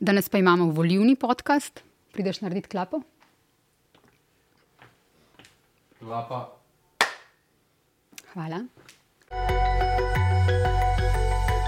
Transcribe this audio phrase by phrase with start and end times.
[0.00, 1.80] Danes pa imamo volivni podcast.
[2.12, 3.00] Prideš narediti klapo?
[5.98, 6.38] Klapa.
[8.32, 8.60] Hvala.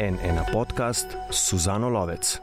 [0.01, 2.39] En ena podcast Suzano Lovec.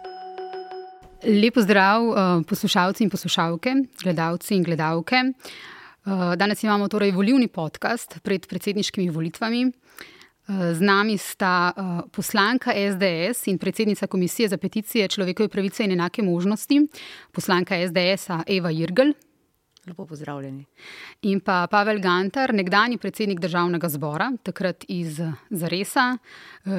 [1.23, 2.17] Lepo zdrav, uh,
[2.47, 3.73] poslušalci in poslušalke,
[4.03, 5.23] gledalci in gledalke.
[5.23, 9.71] Uh, danes imamo torej volivni podcast pred predsedniškimi volitvami.
[10.47, 15.91] Uh, z nami sta uh, poslanka SDS in predsednica Komisije za peticije človekove pravice in
[15.91, 16.87] enake možnosti,
[17.31, 19.11] poslanka SDS-a Eva Jirgl.
[19.87, 20.65] Lepo pozdravljeni.
[21.21, 26.17] In pa Pavel Gantar, nekdani predsednik državnega zbora, takrat iz Zaresa,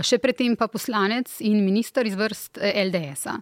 [0.02, 3.38] še predtem pa poslanec in minister iz vrst LDS-a.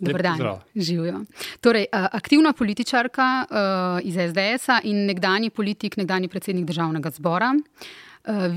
[0.00, 0.44] Dobar dan,
[0.76, 1.24] živijo.
[1.60, 3.46] Torej, aktivna političarka
[4.04, 7.52] iz SDS-a in nekdani politik, nekdani predsednik državnega zbora.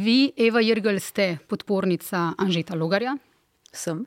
[0.03, 3.17] Vi, Eva Jrgel, ste podpornica Anžeta Logarja.
[3.71, 4.05] Sem.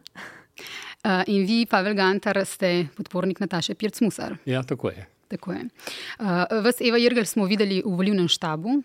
[1.26, 4.36] In vi, Pavel Gantar, ste podpornik Nataše Pirc-Musar.
[4.44, 5.06] Ja, tako je.
[5.28, 5.62] Tako je.
[6.18, 8.82] Uh, vas, Eva Jrgel, smo videli v volivnem štabu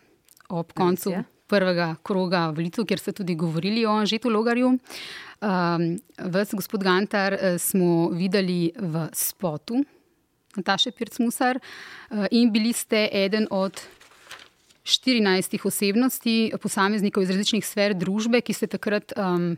[0.49, 1.23] ob koncu Res je.
[1.47, 4.71] prvega kroga volitev, kjer ste tudi govorili o Anžetu Logarju.
[5.41, 9.83] Um, vas, gospod Gantar, eh, smo videli v spotu
[10.55, 11.59] Nataše Pirc-Musar
[12.31, 13.79] in bili ste eden od
[14.91, 19.55] 14 osebnosti, posameznikov iz različnih sfer družbe, ki ste takrat um,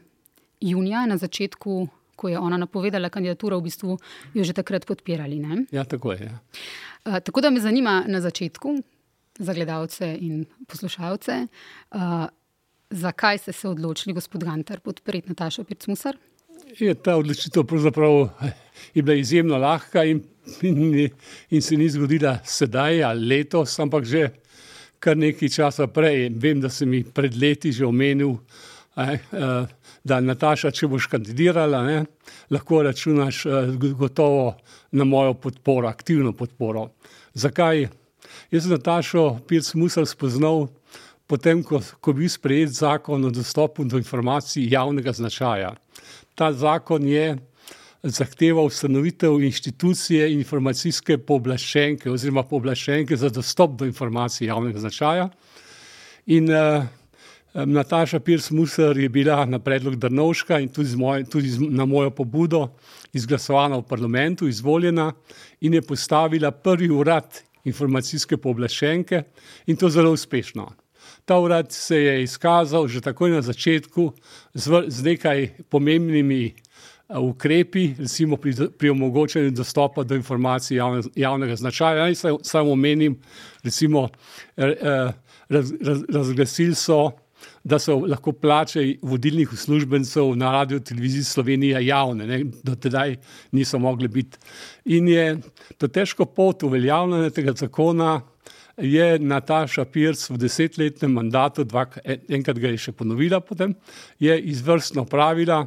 [0.62, 1.88] junija na začetku.
[2.14, 3.95] Ko je ona napovedala kandidaturo, v bistvu
[4.38, 5.42] jo že takrat podpirali.
[5.42, 5.64] Ne?
[5.73, 6.30] Ja, tako je.
[6.30, 6.38] Ja.
[7.04, 8.78] Uh, tako da me zanima na začetku,
[9.39, 11.48] za gledalce in poslušalce,
[11.98, 12.28] uh,
[12.89, 16.17] zakaj ste se odločili, gospod Gantar, podpreti Natašo Pircmusar?
[16.80, 17.66] Je ta odločitev
[18.94, 20.23] je bila izjemno lahka in,
[20.61, 21.09] in,
[21.50, 24.30] in se ni zgodila sedaj ali letos, ampak že
[25.04, 26.30] kar nekaj časa prej.
[26.40, 28.38] Vem, da si mi pred leti že omenil,
[28.96, 29.66] eh, eh,
[30.04, 32.06] da Nataša, če boš kandidirala, ne,
[32.52, 34.56] lahko računaš eh, gotovo
[34.92, 36.90] na mojo podporo, aktivno podporo.
[37.34, 37.88] Zakaj?
[38.52, 40.68] Jaz sem Natašo Pirc-Musar spoznal
[41.28, 45.73] potem, ko, ko je bil sprejet zakon o dostopu do informacij javnega značaja.
[46.36, 47.36] Ta zakon je
[48.03, 55.30] zahteval ustanovitev inštitucije informacijske pooblaščenke oziroma pooblaščenke za dostop do informacij javnega značaja.
[56.36, 56.83] In uh,
[57.53, 62.67] Nataša Pirc-Musar je bila na predlog Drnovška in tudi, moj, tudi na mojo pobudo
[63.14, 65.11] izglasovana v parlamentu, izvoljena
[65.61, 69.23] in je postavila prvi urad informacijske pooblaščenke
[69.67, 70.71] in to zelo uspešno.
[71.25, 74.11] Ta urad se je izkazal že takoj na začetku
[74.53, 76.53] z, z nekaj pomembnimi
[77.09, 82.03] ukrepi, recimo pri, pri omogočanju dostopa do informacij javne, javnega značaja.
[82.03, 83.19] Naj samo omenim,
[83.64, 84.09] recimo
[84.55, 87.11] raz, raz, razglasili so,
[87.64, 93.15] da so lahko plače vodilnih uslužbencev na radio televiziji Slovenije javne, ne, do tedaj
[93.52, 94.37] niso mogli biti.
[94.85, 95.37] In je
[95.77, 98.21] to težko pot uveljavljanja tega zakona
[98.77, 101.85] je Nataša Pirc v desetletnem mandatu, dva,
[102.30, 103.75] enkrat ga je še ponovila potem,
[104.20, 105.65] je izvrstno pravila.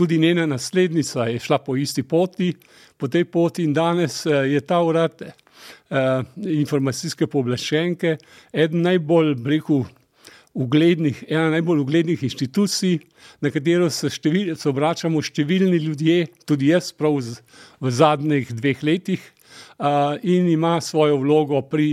[0.00, 2.54] Tudi njena naslednica je šla po isti poti,
[2.96, 8.14] po tej poti in danes je ta urad eh, informacijske pooblaščenke
[8.52, 9.82] eden najbolj, breku,
[10.54, 12.98] uglednih, ena najbolj uglednih inštitucij,
[13.44, 17.36] na katero se, števil, se obračamo številni ljudje, tudi jaz prav z,
[17.84, 21.92] v zadnjih dveh letih, uh, in ima svojo vlogo pri,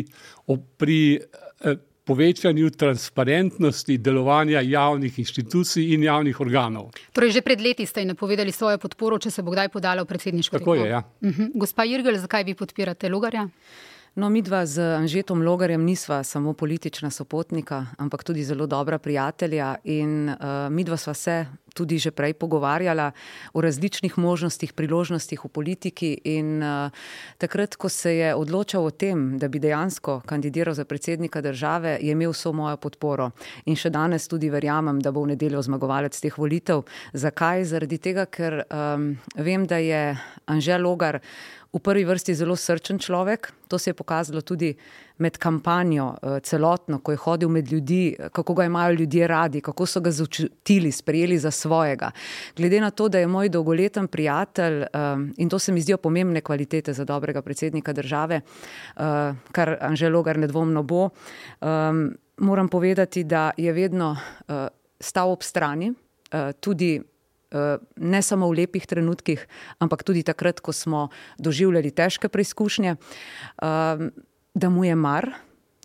[0.80, 1.76] pri uh,
[2.08, 6.92] povečanju transparentnosti delovanja javnih inštitucij in javnih organov.
[7.12, 10.60] Torej, že pred leti ste napovedali svojo podporo, če se bo kdaj podala v predsedniško
[10.60, 11.04] Tako je, ja.
[11.22, 11.52] Uh -huh.
[11.54, 13.50] Gospa Jirgel, zakaj vi podpirate Logarja?
[14.18, 19.76] No, mi dva z Anžetom Logarjem nisva samo politična sopotnika, ampak tudi zelo dobra prijatelja.
[19.84, 20.36] In uh,
[20.74, 21.46] mi dva sva se
[21.78, 23.12] tudi že prej pogovarjala
[23.54, 26.10] o različnih možnostih, priložnostih v politiki.
[26.34, 26.90] In uh,
[27.38, 32.18] takrat, ko se je odločal o tem, da bi dejansko kandidiral za predsednika države, je
[32.18, 33.30] imel vso mojo podporo.
[33.70, 36.88] In še danes tudi verjamem, da bo v nedeljo zmagovalec teh volitev.
[37.14, 37.66] Zakaj?
[37.68, 40.18] Zaradi tega, ker um, vem, da je
[40.48, 41.20] Anžel Logar
[41.74, 43.52] v prvi vrsti zelo srčen človek.
[43.68, 44.74] To se je pokazalo tudi
[45.18, 50.00] med kampanjo, celotno, ko je hodil med ljudi, kako ga imajo ljudje radi, kako so
[50.00, 52.12] ga začutili, sprejeli za svojega.
[52.56, 54.84] Glede na to, da je moj dolgoleten prijatelj
[55.38, 58.42] in to se mi zdijo pomembne kvalitete za dobrega predsednika države,
[59.52, 61.10] kar Anžel Logar nedvomno bo,
[62.38, 64.18] moram povedati, da je vedno
[65.00, 65.94] stal ob strani,
[66.60, 67.02] tudi
[67.96, 69.48] ne samo v lepih trenutkih,
[69.80, 71.08] ampak tudi takrat, ko smo
[71.40, 72.96] doživljali težke preizkušnje,
[74.58, 75.30] da mu je mar,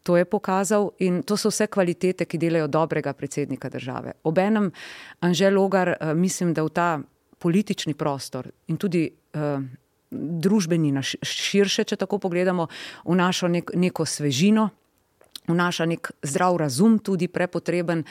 [0.02, 4.12] to je pokazal in to so vse kvalitete, ki delajo dobrega predsednika države.
[4.24, 4.72] Obenem,
[5.20, 7.00] Anžel Logar, mislim, da v ta
[7.38, 9.10] politični prostor in tudi
[10.10, 10.92] družbeni,
[11.22, 12.66] širše, če tako pogledamo,
[13.04, 14.68] vnaša nek, neko svežino,
[15.48, 18.04] vnaša nek zdrav razum, tudi prepotreben,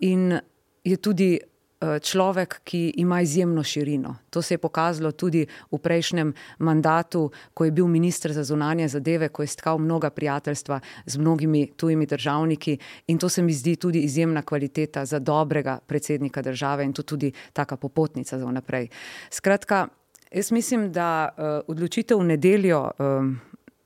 [0.00, 0.38] in
[0.84, 4.16] je tudi Eh, človek, ki ima izjemno širino.
[4.30, 9.28] To se je pokazalo tudi v prejšnjem mandatu, ko je bil ministr za zunanje zadeve,
[9.28, 14.00] ko je stkal mnoga prijateljstva z mnogimi tujimi državniki in to se mi zdi tudi
[14.00, 18.88] izjemna kvaliteta za dobrega predsednika države in to tudi taka popotnica za vnaprej.
[19.30, 19.88] Skratka,
[20.32, 23.40] jaz mislim, da uh, odločitev v nedeljo um,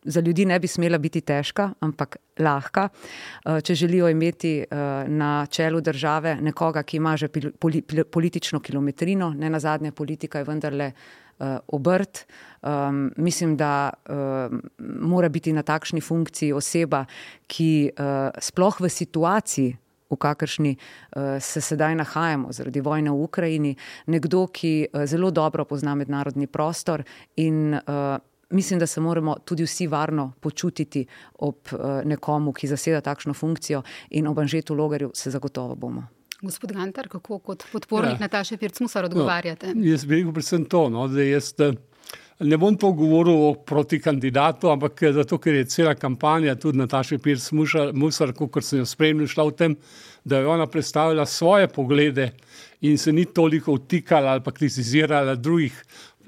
[0.04, 2.88] za ljudi ne bi smela biti težka, ampak lahka.
[2.88, 4.76] Eh, če želijo imeti eh,
[5.08, 7.28] na čelu države nekoga, ki ima že
[8.10, 10.92] politično kilometrino, ne na zadnje politika je vendarle
[11.40, 12.26] eh, obrt.
[12.62, 14.62] Um, mislim, da um,
[15.00, 17.04] mora biti na takšni funkciji oseba,
[17.46, 19.76] ki uh, sploh v situaciji,
[20.10, 23.76] v kakršni uh, se sedaj nahajamo zaradi vojne v Ukrajini,
[24.06, 27.00] nekdo, ki uh, zelo dobro pozna mednarodni prostor
[27.36, 28.20] in uh,
[28.50, 31.06] mislim, da se moramo tudi vsi varno počutiti
[31.38, 36.06] ob uh, nekomu, ki zaseda takšno funkcijo in ob Anžetu Logarju se zagotovo bomo.
[36.42, 38.18] Gospod Gantar, kako kot podpornik ja.
[38.20, 39.74] Nataše Pircmusar odgovarjate?
[39.74, 41.74] No, jaz bi rekel predvsem to, no, da jaz eh,
[42.40, 47.18] ne bom to govoril proti kandidatu, ampak eh, zato, ker je cela kampanja tudi Nataše
[47.18, 49.76] Pircmusar, kot sem jo spremljal, šla v tem,
[50.24, 52.30] da je ona predstavila svoje poglede
[52.80, 55.76] in se ni toliko vtikala ali pa kritizirala drugih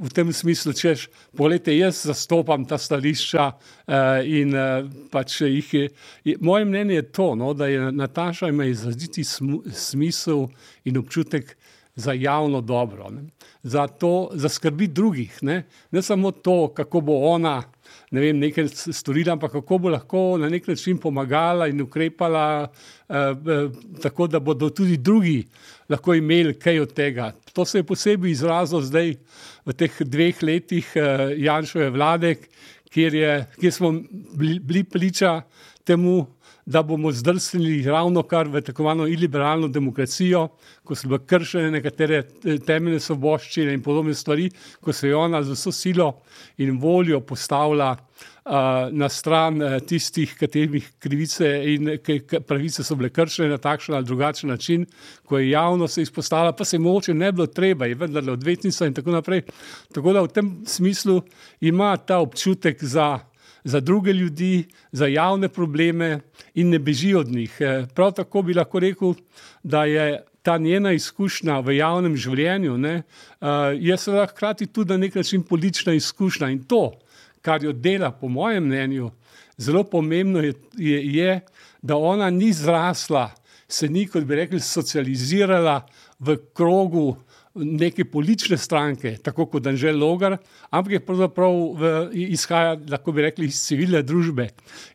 [0.02, 0.94] v tem smislu, če
[1.38, 5.84] pogledate, jaz zastopam ta stališča uh, in uh, pač jih je.
[6.24, 10.48] je moje mnenje je to, no, da je Nataša ima izraziti smisel
[10.84, 11.56] in občutek
[11.94, 13.28] za javno dobro, ne,
[13.62, 17.62] za to, za skrbi drugih, ne, ne samo to, kako bo ona
[18.12, 22.68] ne vem, nekaj storila, ampak kako bo lahko na nek način pomagala in ukrepala,
[23.08, 23.68] eh, eh,
[24.02, 25.46] tako da bodo tudi drugi
[25.88, 27.32] lahko imeli kaj od tega.
[27.52, 29.14] To se je posebej izrazilo zdaj
[29.64, 32.34] v teh dveh letih eh, Janšove vlade,
[32.92, 33.92] kjer, je, kjer smo
[34.36, 35.40] bili, bili priča
[35.84, 36.26] temu,
[36.66, 40.48] da bomo zdrsnili ravno kar v tako imenovano iliberalno demokracijo,
[40.84, 44.50] ko so bile kršene nekatere eh, temeljne svoboščine in podobne stvari,
[44.80, 46.12] ko se je ona z vso silo
[46.58, 47.96] in voljo postavila
[48.44, 48.52] uh,
[48.90, 51.98] na stran uh, tistih, katerih krivice in
[52.46, 54.86] pravice so bile kršene na takšen ali drugačen način,
[55.24, 58.94] ko je javno se izpostavila, pa se moče ne bilo treba, je vendar odvetnica in
[58.94, 59.42] tako naprej.
[59.92, 61.22] Tako da v tem smislu
[61.60, 63.18] ima ta občutek za
[63.64, 66.20] za druge ljudi, za javne probleme
[66.54, 67.56] in ne beži od njih.
[67.60, 69.14] Eh, prav tako bi lahko rekel,
[69.62, 73.46] da je ta njena izkušnja v javnem življenju, ne, eh,
[73.78, 76.92] je seveda hkrati tudi na nek način politična izkušnja in to,
[77.42, 79.10] kar jo dela, po mojem mnenju,
[79.56, 81.40] zelo pomembno je, je, je
[81.82, 83.30] da ona ni zrasla,
[83.68, 85.86] se ni, kot bi rekli, socializirala
[86.18, 87.16] v krogu
[87.54, 90.38] neke politične stranke, tako kot Anžel Logar,
[90.70, 91.92] ampak je pravzaprav v,
[92.32, 94.48] izhaja, lahko bi rekli, iz civilne družbe.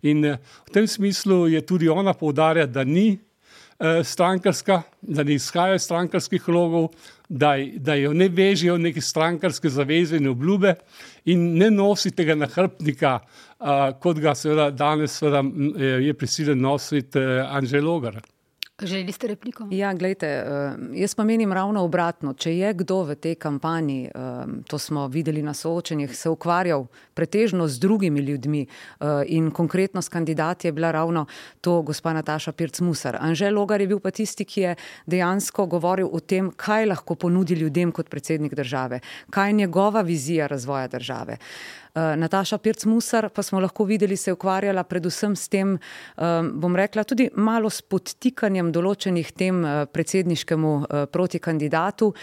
[0.10, 5.38] In eh, v tem smislu je tudi ona povdarja, da ni eh, strankarska, da ne
[5.38, 6.90] izhaja iz strankarskih logov,
[7.30, 10.78] da, da jo ne vežejo neke strankarske zaveze in obljube
[11.26, 15.44] in ne nosi tega nahrbnika, eh, kot ga seveda danes seveda,
[16.02, 18.22] je prisiljen nositi eh, Anžel Logar.
[18.82, 19.68] Želeli ste repliko?
[19.72, 22.34] Ja, gledajte, eh, jaz pa menim ravno obratno.
[22.34, 24.12] Če je kdo v tej kampanji, eh,
[24.68, 30.10] to smo videli na soočenjih, se ukvarjal pretežno z drugimi ljudmi eh, in konkretno s
[30.10, 31.26] kandidati je bila ravno
[31.62, 33.18] to gospa Nataša Pirc-Musar.
[33.20, 37.56] Anžel Logar je bil pa tisti, ki je dejansko govoril o tem, kaj lahko ponudi
[37.56, 41.38] ljudem kot predsednik države, kaj je njegova vizija razvoja države.
[41.98, 46.24] Eh, Nataša Pirc-Musar pa smo lahko videli, se je ukvarjala predvsem s tem, eh,
[46.54, 50.74] bom rekla, tudi malo s podtikanjem določenih tem eh, predsedniškemu
[51.12, 52.14] protikandidatu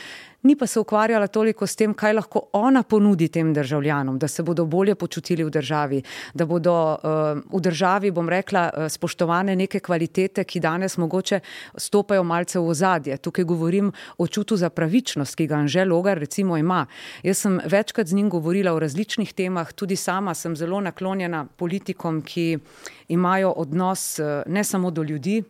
[0.44, 4.42] ni pa se ukvarjala toliko s tem, kaj lahko ona ponudi tem državljanom, da se
[4.42, 6.02] bodo bolje počutili v državi,
[6.34, 11.40] da bodo uh, v državi, bom rekla, uh, spoštovane neke kvalitete, ki danes mogoče
[11.76, 13.16] stopajo malce v ozadje.
[13.16, 16.84] Tukaj govorim o čutu za pravičnost, ki ga Anžel Logar recimo ima.
[17.22, 22.22] Jaz sem večkrat z njim govorila o različnih temah, tudi sama sem zelo naklonjena politikom,
[22.22, 22.58] ki
[23.08, 25.42] imajo odnos uh, ne samo do ljudi,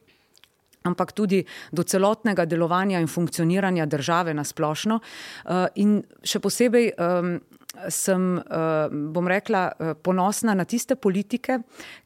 [0.84, 5.00] ampak tudi do celotnega delovanja in funkcioniranja države na splošno.
[5.00, 6.92] Eh, in še posebej
[7.88, 8.42] sem, eh,
[8.90, 11.58] bom rekla, eh, ponosna na tiste politike,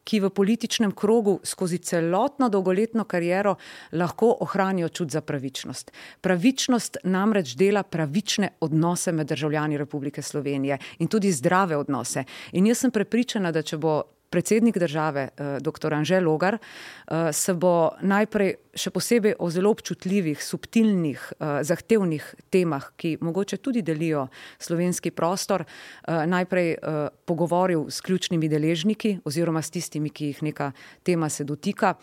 [0.04, 3.56] ki v političnem krogu skozi celotno dolgoletno kariero
[3.92, 5.90] lahko ohranijo čut za pravičnost.
[6.20, 12.24] Pravičnost namreč dela pravične odnose med državljani Republike Slovenije in tudi zdrave odnose.
[12.52, 15.94] In jaz sem prepričana, da če bo predsednik države, eh, dr.
[15.94, 22.90] Anžel Logar, eh, se bo najprej še posebej o zelo občutljivih, subtilnih, eh, zahtevnih temah,
[22.96, 25.64] ki mogoče tudi delijo slovenski prostor,
[26.06, 26.76] najprej
[27.24, 31.94] pogovoril s ključnimi deležniki oziroma s tistimi, ki jih neka tema se dotika.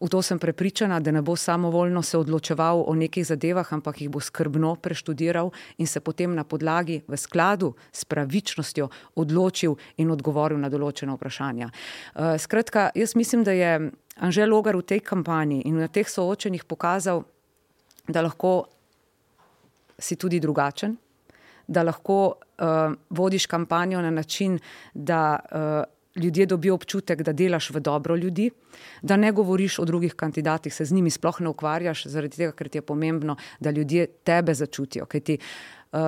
[0.00, 4.10] V to sem prepričana, da ne bo samovoljno se odločeval o nekih zadevah, ampak jih
[4.10, 10.58] bo skrbno preštudiral in se potem na podlagi v skladu s pravičnostjo odločil in odgovoril
[10.58, 11.70] na določene vprašanja.
[11.70, 16.64] Eh, skratka, jaz mislim, da je Anžel Logar v tej kampanji in na teh soočenjih
[16.64, 17.22] pokazal,
[18.08, 18.66] da lahko
[19.98, 20.96] si tudi drugačen,
[21.66, 24.58] da lahko uh, vodiš kampanjo na način,
[24.94, 28.50] da uh, ljudje dobijo občutek, da delaš v dobro ljudi,
[29.02, 32.68] da ne govoriš o drugih kandidatih, se z njimi sploh ne ukvarjaš, zaradi tega, ker
[32.68, 35.06] ti je pomembno, da ljudje tebe začutijo.
[35.06, 35.38] Ti,
[35.92, 35.98] uh,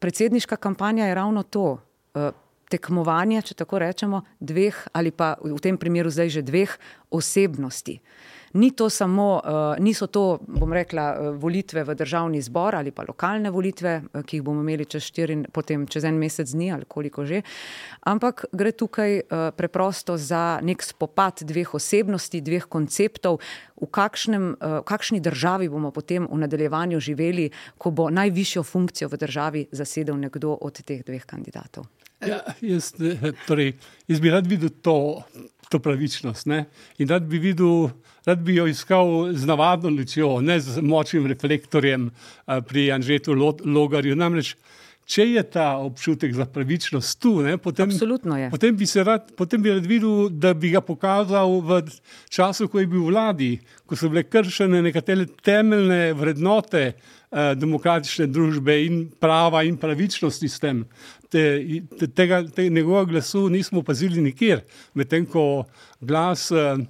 [0.00, 1.78] predsedniška kampanja je ravno to.
[2.14, 2.30] Uh,
[2.70, 6.70] Tekmovanje, če tako rečemo, dveh ali pa v tem primeru zdaj že dveh
[7.10, 7.96] osebnosti.
[7.98, 12.90] Uh, ni to samo, uh, niso to, bom rekla, uh, volitve v državni zbor ali
[12.90, 16.72] pa lokalne volitve, uh, ki jih bomo imeli čez štiri, potem čez en mesec dni
[16.74, 17.42] ali koliko že,
[18.06, 19.20] ampak gre tukaj
[19.56, 23.38] preprosto za nek spopad dveh osebnosti, dveh konceptov,
[23.80, 29.16] v kakšnem, uh, kakšni državi bomo potem v nadaljevanju živeli, ko bo najvišjo funkcijo v
[29.16, 31.86] državi zasedel nekdo od teh dveh kandidatov.
[32.20, 32.92] Ja, jaz,
[33.46, 35.24] torej, jaz bi rad videl to,
[35.70, 36.64] to pravičnost ne?
[36.98, 37.88] in rad bi videl
[38.26, 42.10] rad bi jo iskal z navadno lučjo, ne z močnim reflektorjem
[42.68, 43.34] pri Anžetu
[43.64, 44.16] Logarju.
[44.16, 44.54] Namreč,
[45.10, 47.90] če je ta občutek za pravičnost tu, ne, potem,
[48.52, 51.80] potem, bi rad, potem bi rad videl, da bi ga pokazal v
[52.30, 53.50] času, ko je bil v vladi,
[53.86, 56.92] ko so bile kršene nekatere temeljne vrednote
[57.30, 60.84] eh, demokratične družbe in prava in pravičnosti s tem.
[61.30, 61.44] Te,
[61.98, 65.64] te, tega, te, njegovega glasu nismo opazili nikjer, medtem ko
[66.00, 66.50] glas.
[66.50, 66.86] Eh,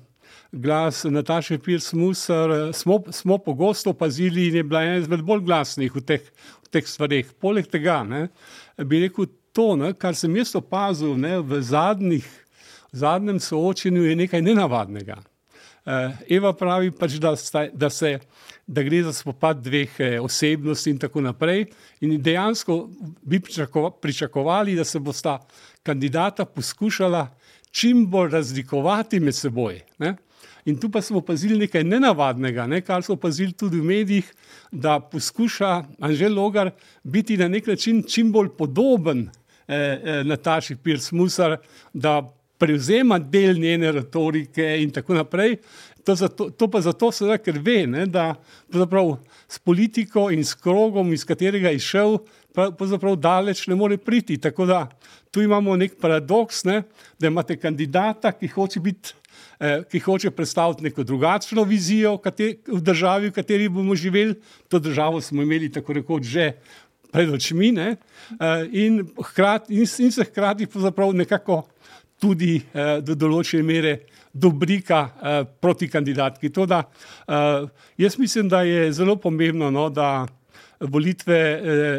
[0.52, 6.00] glas Nataše Pirs-Musar smo, smo pogosto opazili in je bila ena izmed bolj glasnih v
[6.02, 6.24] teh,
[6.64, 7.28] v teh stvareh.
[7.40, 8.28] Poleg tega ne,
[8.82, 12.26] bi rekel to, ne, kar sem jaz opazil ne, v, zadnjih,
[12.92, 15.20] v zadnjem soočenju, je nekaj nenavadnega.
[15.80, 18.18] Uh, Eva pravi pač, da, sta, da, se,
[18.70, 21.64] da gre za spopad dveh eh, osebnosti in tako naprej.
[22.00, 22.88] In dejansko
[23.22, 23.40] bi
[24.02, 25.38] pričakovali, da se bosta
[25.82, 27.26] kandidata poskušala
[27.70, 29.80] čim bolj razlikovati med seboj.
[29.98, 30.14] Ne?
[30.64, 34.32] In tu pa smo opazili nekaj nenavadnega, ne, kar smo opazili tudi v medijih,
[34.70, 36.70] da poskuša Anžel Logar
[37.02, 39.30] biti na nek način čim bolj podoben
[39.66, 41.56] eh, eh, Nataši Pirs-Musar,
[41.92, 42.20] da
[42.60, 45.56] prevzema del njene retorike in tako naprej.
[46.04, 48.34] To, zato, to pa zato, seveda, ker ve, ne, da
[49.48, 52.18] s politiko in s krogom, iz katerega je šel,
[52.54, 54.38] pravzaprav daleč ne more priti.
[54.40, 54.86] Tako da
[55.30, 56.82] tu imamo nek paradoks, ne,
[57.18, 59.20] da imate kandidata, ki hoče biti
[59.60, 62.14] Eh, ki hoče predstaviti neko drugačno vizijo
[62.66, 64.34] v državi, v kateri bomo živeli.
[64.68, 66.52] To državo smo imeli tako rekoč že
[67.12, 67.96] pred očmi ne?
[68.40, 70.66] Eh, in, hkrati, in, in se hkrati
[71.12, 71.66] nekako
[72.18, 73.98] tudi eh, do določene mere
[74.32, 75.08] dobrika
[75.60, 76.50] proti kandidatki.
[76.50, 76.82] Toda,
[77.98, 80.26] jaz mislim, da je zelo pomembno, no, da,
[80.80, 81.40] volitve,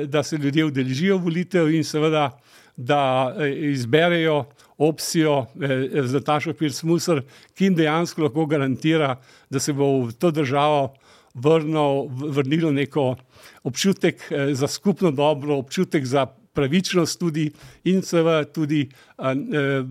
[0.07, 2.29] da se ljudje udeležijo volitev in seveda,
[2.77, 3.35] da
[3.73, 4.45] izberejo
[4.87, 7.21] opcijo eh, za Tašo Pirs-Musar,
[7.53, 9.15] ki jim dejansko lahko garantira,
[9.49, 10.93] da se bo v to državo
[11.33, 13.15] vrnil, vrnilo neko
[13.63, 17.51] občutek eh, za skupno dobro, občutek za pravičnost tudi
[17.83, 18.81] in seveda tudi,
[19.17, 19.35] eh,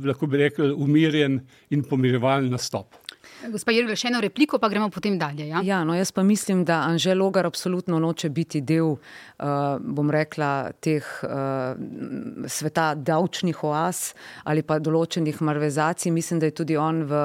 [0.04, 1.40] lahko bi rekel, umirjen
[1.70, 2.96] in pomirjevalen nastop.
[3.48, 5.46] Gospa Jirgl, še eno repliko, pa gremo potem dalje.
[5.48, 5.62] Ja?
[5.64, 10.72] Ja, no, jaz pa mislim, da Anžel Logar absolutno noče biti del, uh, bom rekla,
[10.80, 11.72] teh uh,
[12.44, 14.10] sveta davčnih oaz
[14.44, 16.12] ali pa določenih marvezacij.
[16.12, 17.24] Mislim, da je tudi on v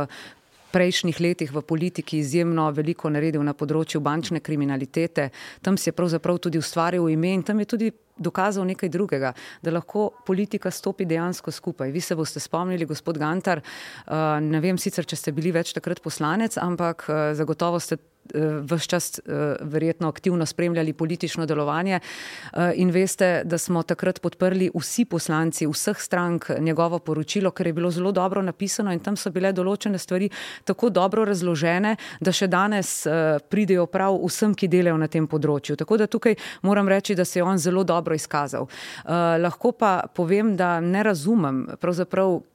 [0.76, 5.30] prejšnjih letih v politiki izjemno veliko naredil na področju bančne kriminalitete.
[5.64, 9.72] Tam si je pravzaprav tudi ustvaril ime in tam je tudi dokazal nekaj drugega, da
[9.72, 11.92] lahko politika stopi dejansko skupaj.
[11.92, 16.00] Vi se boste spomnili, gospod Gantar, uh, ne vem sicer, če ste bili več takrat
[16.04, 18.06] poslanec, ampak uh, zagotovo ste uh,
[18.66, 19.20] vse čas
[19.62, 22.00] verjetno aktivno spremljali politično delovanje
[22.76, 27.92] in veste, da smo takrat podprli vsi poslanci vseh strank njegovo poročilo, ker je bilo
[27.92, 30.30] zelo dobro napisano in tam so bile določene stvari
[30.64, 33.08] tako dobro razložene, da še danes
[33.50, 35.78] pridejo prav vsem, ki delajo na tem področju.
[35.78, 38.64] Tako da tukaj moram reči, da se je on zelo dobro dobro izkazal.
[38.64, 41.66] Uh, lahko pa povem, da ne razumem,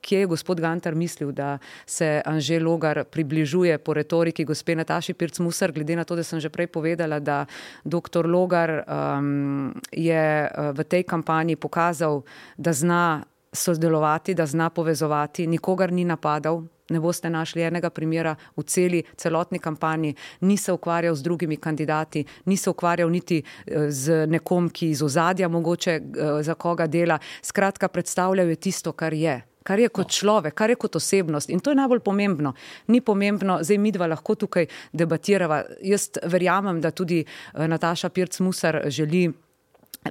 [0.00, 5.72] kje je gospod Gantar mislil, da se Anže Logar približuje po retoriki gospe Nataši Pirc-Musar,
[5.72, 7.46] glede na to, da sem že prej povedala, da
[7.84, 8.26] dr.
[8.26, 12.22] Logar um, je uh, v tej kampanji pokazal,
[12.56, 16.62] da zna sodelovati, da zna povezovati, nikogar ni napadal.
[16.90, 22.24] Ne boste našli enega primera v celi celotni kampanji, ni se ukvarjal z drugimi kandidati,
[22.44, 23.42] ni se ukvarjal niti
[23.88, 26.00] z nekom, ki iz ozadja mogoče
[26.42, 27.18] za koga dela.
[27.42, 31.50] Skratka, predstavljal je tisto, kar je kar je kot človek, kar je kot osebnost.
[31.50, 32.54] In to je najbolj pomembno.
[32.88, 35.62] Ni pomembno, zdaj mi dva lahko tukaj debatirava.
[35.86, 39.28] Jaz verjamem, da tudi eh, Nataša Pirc-Musar želi.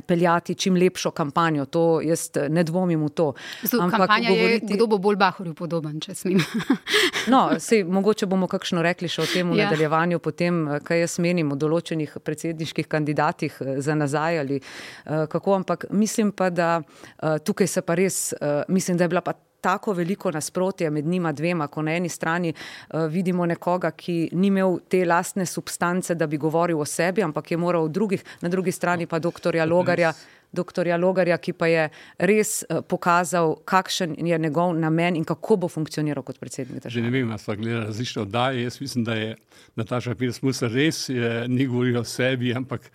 [0.05, 3.33] Peljati čim lepšo kampanjo, to jaz eh, ne dvomim v to.
[3.81, 4.65] Ampak, govoriti...
[4.69, 6.37] je, kdo bo bolj Bahorju podoben, če smem?
[7.33, 9.65] no, sej, mogoče bomo kakšno rekli še o tem v ja.
[9.65, 14.61] nadaljevanju, potem, eh, kaj jaz menim o določenih predsedniških kandidatih za nazaj ali
[15.05, 15.57] kako.
[15.63, 16.81] Ampak mislim pa, da
[17.19, 18.33] tukaj se pa res,
[18.69, 22.53] mislim, da je bila pa tako veliko nasprotje med njima dvema, ko na eni strani
[22.53, 27.51] uh, vidimo nekoga, ki ni imel te lastne substance, da bi govoril o sebi, ampak
[27.51, 30.13] je moral drugih, na drugi strani pa doktorja Logarja.
[30.51, 31.83] Doktorja Logarja, ki pa je
[32.25, 36.95] res uh, pokazal, kakšen je njegov namen in kako bo funkcioniral kot predsednik države.
[36.95, 38.63] Že ne vem, ali smo gledali različne oddaje.
[38.63, 39.35] Jaz mislim, da je
[39.75, 42.89] Nataša Pirsmus res je, ni govorila o sebi, ampak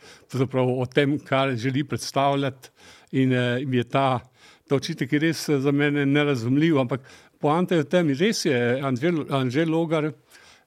[0.53, 2.75] o tem, kar želi predstavljati.
[3.13, 4.19] In uh, je ta
[4.69, 7.01] ta očitek je res eh, za mene nerazumljiv, ampak
[7.41, 8.61] poanta je v tem, res je,
[9.31, 10.13] Anžel Logar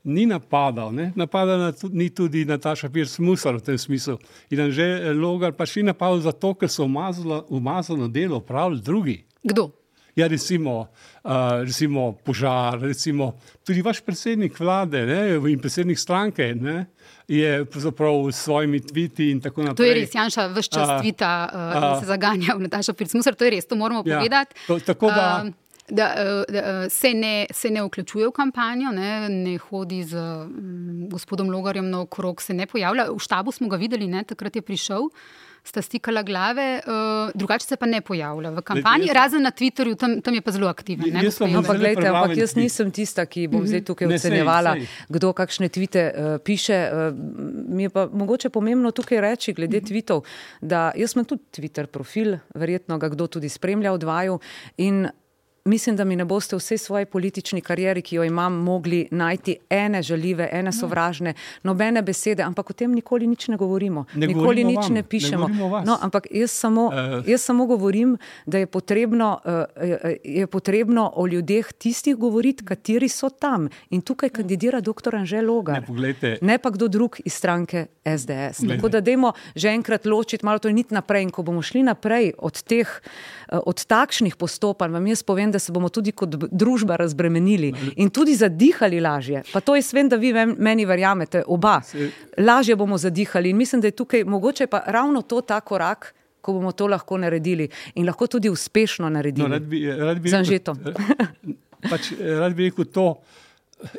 [0.03, 1.11] ni napadal, ne?
[1.15, 4.17] napadala ni tudi Nataša Pirs Musar v tem smislu.
[4.51, 9.17] In Anžel Logar pa še ni napadal zato, ker so umazano delo upravljali drugi.
[9.43, 9.71] Kdo?
[10.17, 10.87] Ja, recimo,
[11.23, 11.31] uh,
[11.61, 16.85] recimo požar, recimo tudi vaš predsednik vlade ne, in predsednik stranke ne,
[17.27, 19.77] je pravzaprav s svojimi tviti in tako naprej.
[19.77, 23.37] To je res, Janša, vse čas uh, tvita uh, uh, se zaganja v Natašo Pircmusar,
[23.37, 24.57] to je res, to moramo ja, povedati.
[24.67, 25.29] To, tako da.
[25.45, 25.53] Uh,
[25.87, 26.07] Da,
[26.51, 30.19] da se, ne, se ne vključuje v kampanjo, ne, ne hodi z
[31.07, 33.05] gospodom Logarjem na okrog, se ne pojavlja.
[33.07, 35.07] V štabu smo ga videli, ne, takrat je prišel.
[35.07, 39.97] Uh, sta stikala glave, uh, drugače se pa ne pojavlja v kampanji, razen na Twitterju,
[39.99, 41.11] tam, tam je pa zelo aktiven.
[41.13, 43.67] Ne, jaz, ampak, gledajte, ampak jaz nisem tista, ki bom mm -hmm.
[43.67, 44.75] zdaj tukaj ocenjevala,
[45.09, 46.79] kdo kakšne tvite uh, piše.
[46.91, 47.15] Uh,
[47.75, 49.87] mi je pa mogoče pomembno tukaj reči, glede mm -hmm.
[49.87, 50.21] tvitev,
[50.61, 54.39] da jaz imam tudi Twitter profil, verjetno ga kdo tudi spremlja od vaju
[55.67, 60.01] mislim, da mi ne boste vse svoje politični karieri, ki jo imam, mogli najti ene
[60.03, 64.05] žaljive, ene sovražne, nobene besede, ampak o tem nikoli nič ne govorimo.
[64.13, 65.47] Ne nikoli govorimo nič vam, ne pišemo.
[65.47, 67.27] Ne no, ampak jaz samo, uh.
[67.27, 73.29] jaz samo govorim, da je potrebno, uh, je potrebno o ljudeh tistih govoriti, kateri so
[73.29, 73.69] tam.
[73.89, 75.15] In tukaj kandidira dr.
[75.15, 75.83] Anžel Logar.
[75.89, 78.57] Ne, ne pa kdo drug iz stranke SDS.
[78.57, 78.75] Poglejte.
[78.75, 81.27] Tako da dajmo že enkrat ločiti, malo to nit naprej.
[81.27, 82.87] In ko bomo šli naprej od teh,
[83.51, 88.35] od takšnih postopanj, vam jaz povem, da se bomo tudi kot družba razbremenili in tudi
[88.35, 89.43] zadihali lažje.
[89.53, 91.81] Pa to jaz vem, da vi meni verjamete, oba.
[92.37, 96.13] Lažje bomo zadihali in mislim, da je tukaj mogoče pa ravno to ta korak.
[96.41, 97.65] Ko bomo to lahko naredili
[97.95, 100.77] in lahko tudi uspešno naredili, no, rad bi, rad bi z Anžetom.
[101.89, 103.07] Pač, rad bi rekel to,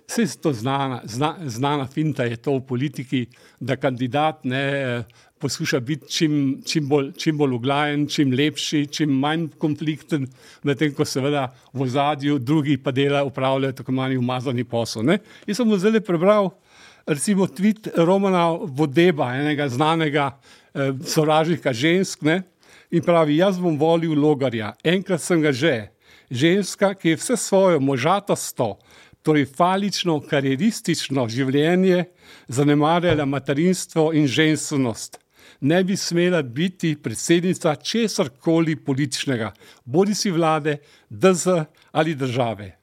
[0.09, 3.27] vse je to znana, zna, znana finta, je to v politiki,
[3.61, 5.05] da kandidat ne
[5.39, 10.27] poskuša biti čim, čim, bolj, bolj uglajen, čim lepši, čim manj konflikten,
[10.63, 15.07] medtem ko seveda v zadju drugi pa dela upravljajo tako manj umazani posel.
[15.07, 15.19] Ne?
[15.47, 16.51] Jaz sem zelo prebral
[17.07, 20.31] recimo tweet Romana Vodeba, enega znanega
[20.75, 22.43] eh, sovražnika žensk ne?
[22.91, 25.89] in pravi, jaz bom volil logarja, enkrat sem ga že,
[26.31, 28.61] ženska, ki je vse svojo možatost,
[29.23, 32.05] torej falično, karieristično življenje,
[32.49, 35.19] zanemarjala materinstvo in ženskost
[35.61, 39.53] ne bi smela biti predsednica česar koli političnega,
[39.85, 40.77] bodi si vlade,
[41.11, 41.47] DZ
[41.93, 42.79] ali države.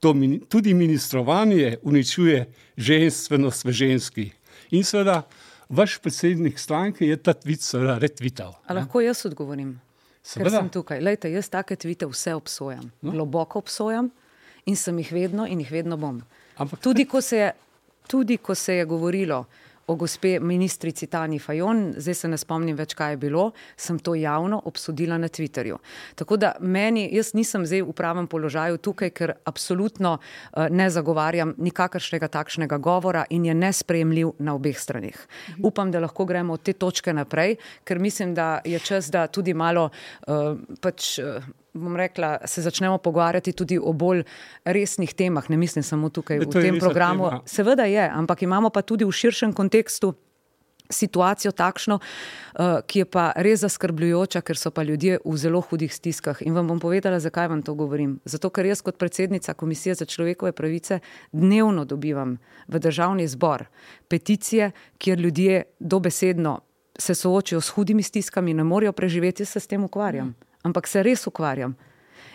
[0.00, 0.14] To
[0.48, 4.30] tudi ministrovanje uničuje ženskost v ženski.
[4.70, 5.22] In seveda,
[5.68, 8.54] vaš predsednik stranke je ta tvit seveda retvital.
[8.68, 9.80] Lahko jaz odgovorim?
[10.34, 11.00] Ker sem tukaj.
[11.00, 12.90] Lejte, jaz take tvite vse obsojam.
[13.00, 13.12] No?
[13.12, 14.10] Globoko obsojam
[14.66, 16.22] in sem jih vedno in jih vedno bom.
[16.56, 17.52] Ampak, tudi, ko je,
[18.08, 19.44] tudi ko se je govorilo,
[19.86, 23.44] o gospe ministrici Tani Fajon, zdaj se ne spomnim več, kaj je bilo,
[23.78, 25.78] sem to javno obsodila na Twitterju.
[26.18, 31.54] Tako da meni, jaz nisem zdaj v pravem položaju tukaj, ker absolutno uh, ne zagovarjam
[31.58, 35.20] nikakršnega takšnega govora in je nespremljiv na obeh stranih.
[35.62, 39.54] Upam, da lahko gremo od te točke naprej, ker mislim, da je čas, da tudi
[39.54, 39.90] malo
[40.26, 41.18] uh, pač.
[41.22, 44.24] Uh, bom rekla, se začnemo pogovarjati tudi o bolj
[44.64, 47.30] resnih temah, ne mislim samo tukaj v tem programu.
[47.30, 47.42] Tema.
[47.46, 50.14] Seveda je, ampak imamo pa tudi v širšem kontekstu.
[50.86, 55.90] Situacijo takšno, uh, ki je pa res zaskrbljujoča, ker so pa ljudje v zelo hudih
[55.90, 56.38] stiskah.
[56.46, 58.20] In vam bom povedala, zakaj vam to govorim.
[58.22, 61.00] Zato, ker jaz kot predsednica Komisije za človekove pravice
[61.32, 62.38] dnevno dobivam
[62.70, 63.66] v državni zbor
[64.06, 64.70] peticije,
[65.02, 66.60] kjer ljudje dobesedno
[66.98, 70.26] se soočajo s hudimi stiskami ne morejo preživeti, jaz se s tem ukvarjam.
[70.26, 71.76] Mm ampak se res ukvarjam.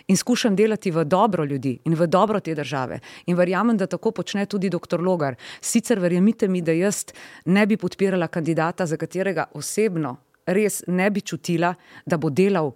[0.08, 3.00] in skušam delati v dobro ljudi in v dobro te države.
[3.26, 5.00] In verjamem, da tako počne tudi dr.
[5.00, 5.34] Logar.
[5.60, 7.04] Sicer verjemite mi, da jaz
[7.44, 10.16] ne bi podpirala kandidata, za katerega osebno
[10.46, 11.74] res ne bi čutila,
[12.06, 12.72] da bo delal.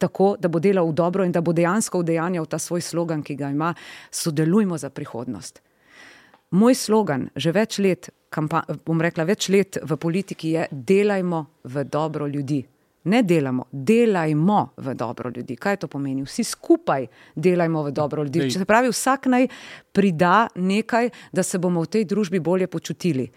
[0.00, 3.34] Tako, da bo delal v dobro in da bo dejansko udejanjal ta svoj slogan, ki
[3.36, 3.74] ga ima:
[4.10, 5.60] Sodelujmo za prihodnost.
[6.50, 8.08] Moj slogan, že več let,
[8.86, 12.64] bom rekla, več let v politiki je: Delajmo v dobro ljudi
[13.04, 15.56] ne delamo, delajmo v dobro ljudi.
[15.56, 16.22] Kaj to pomeni?
[16.22, 18.50] Vsi skupaj delajmo v dobro ljudi.
[18.50, 19.48] Če se pravi, vsak naj
[19.92, 23.30] prida nekaj, da se bomo v tej družbi bolje počutili.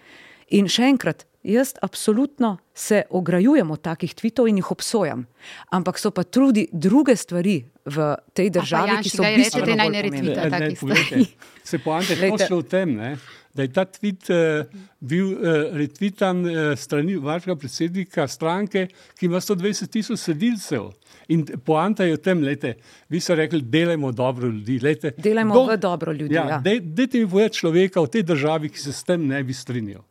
[0.54, 5.26] In še enkrat, jaz absolutno se ograjujem od takih tvitev in jih obsojam.
[5.71, 11.26] Ampak so pa tudi druge stvari v tej državi, Janši, ki so bistveno bolj pomembne.
[11.63, 13.15] Se poante točno v tem, ne?
[13.54, 14.66] Da je ta tweet uh,
[15.00, 18.88] bil uh, retvitan uh, strani vašega predsednika stranke,
[19.20, 20.89] ki ima 120 tisoč sledilcev.
[21.28, 22.74] In poanta je v tem, da
[23.10, 24.80] vi ste rekli, delajmo dobro ljudi.
[24.84, 26.36] Lejte, delajmo do, v dobro ljudi.
[26.36, 26.80] Ja, ja.
[26.82, 30.02] Dajte mi povedati človeka v tej državi, ki se s tem ne bi strinjal.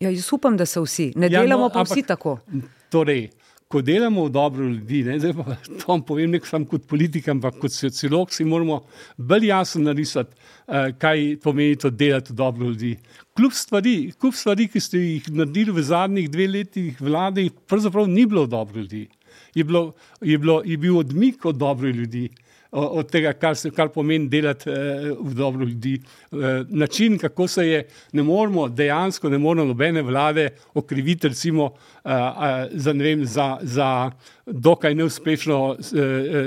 [0.00, 1.12] Ja, jaz upam, da so vsi.
[1.16, 2.38] Ne ja, delamo no, pa ampak, vsi tako.
[2.92, 3.28] Torej,
[3.70, 7.28] ko delamo v dobro ljudi, ne, zdaj pa to vam povem, ne samo kot politik,
[7.30, 8.80] ampak kot sociolog, si moramo
[9.16, 12.96] bolj jasno narisati, uh, kaj pomeni to delati v dobro ljudi.
[13.38, 18.26] Kljub stvari, kljub stvari, ki ste jih naredili v zadnjih dveh letih vlade, pravzaprav ni
[18.26, 19.06] bilo dobro ljudi.
[19.54, 22.28] Je, bilo, je, bilo, je bil odmik od dobrih ljudi
[22.72, 25.96] od tega, kar, se, kar pomeni delati eh, v dobro ljudi.
[26.32, 31.70] Eh, način, kako se je, ne moramo dejansko, ne moramo nobene vlade okriviti, recimo,
[32.04, 34.10] eh, za, vem, za, za
[34.46, 35.76] dokaj neuspešno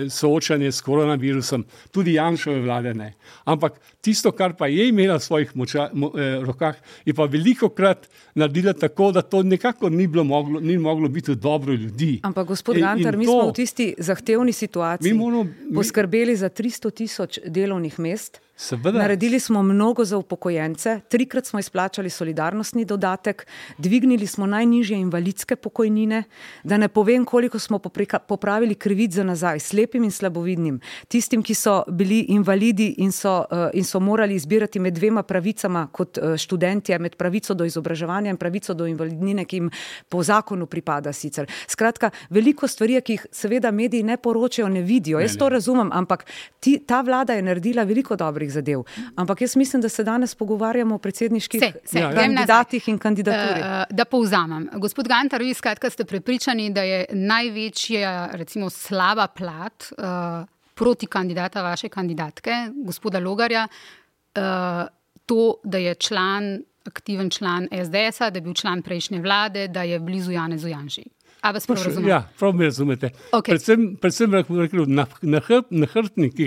[0.10, 3.14] soočanje s koronavirusom, tudi Janšove vlade ne.
[3.46, 6.12] Ampak tisto, kar pa je imela v svojih moča, mo,
[6.44, 11.36] rokah, je pa veliko krat naredila tako, da to nekako ni, moglo, ni moglo biti
[11.36, 12.20] dobro ljudi.
[12.24, 15.14] Ampak, gospod Gantar, mi to, smo v tisti zahtevni situaciji.
[15.14, 18.43] Mi moramo poskrbeli za 300 tisoč delovnih mest.
[18.64, 19.00] Seveda.
[19.00, 23.48] Naredili smo mnogo za upokojence, trikrat smo izplačali solidarnostni dodatek,
[23.78, 26.24] dvignili smo najnižje invalidske pokojnine,
[26.64, 27.80] da ne povem, koliko smo
[28.28, 33.68] popravili krivic za nazaj, slepim in slabovidnim, tistim, ki so bili invalidi in so, uh,
[33.74, 38.38] in so morali izbirati med dvema pravicama kot uh, študentje, med pravico do izobraževanja in
[38.38, 39.70] pravico do invalidnine, ki jim
[40.10, 41.52] po zakonu pripada sicer.
[41.68, 45.20] Skratka, veliko stvari, ki jih seveda mediji ne poročajo, ne vidijo.
[45.20, 46.26] Jaz to razumem, ampak
[46.60, 48.84] ti, ta vlada je naredila veliko dobrih zadev.
[49.16, 53.62] Ampak jaz mislim, da se danes pogovarjamo o predsedniških se, se, ja, kandidatih in kandidaturi.
[53.62, 54.70] Uh, da povzamem.
[54.82, 61.62] Gospod Gantar, vi skratka ste prepričani, da je največja, recimo, slaba plat uh, proti kandidata
[61.62, 62.52] vaše kandidatke,
[62.86, 64.86] gospoda Logarja, uh,
[65.26, 70.00] to, da je član, aktiven član SDS-a, da je bil član prejšnje vlade, da je
[70.00, 71.04] blizu Jane Zujanži.
[71.44, 72.10] A vas prav razumete?
[72.10, 73.10] Ja, prav me razumete.
[73.32, 73.52] Okay.
[73.52, 76.46] Predvsem, predvsem rekel, na, na, na hrbtnik, ki,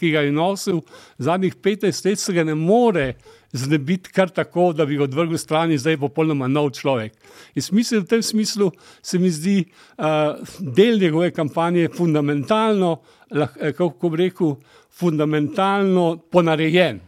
[0.00, 0.82] ki ga je nosil
[1.18, 3.14] zadnjih 15 let, se ga ne more
[3.56, 7.16] znebiti kar tako, da bi ga odvrgel stran in zdaj je popolnoma nov človek.
[7.56, 8.70] In smisel v tem smislu
[9.00, 12.96] se mi zdi uh, del njegove kampanje fundamentalno,
[13.32, 14.56] lah, eh, kako bi rekel,
[14.92, 17.00] fundamentalno ponarejen.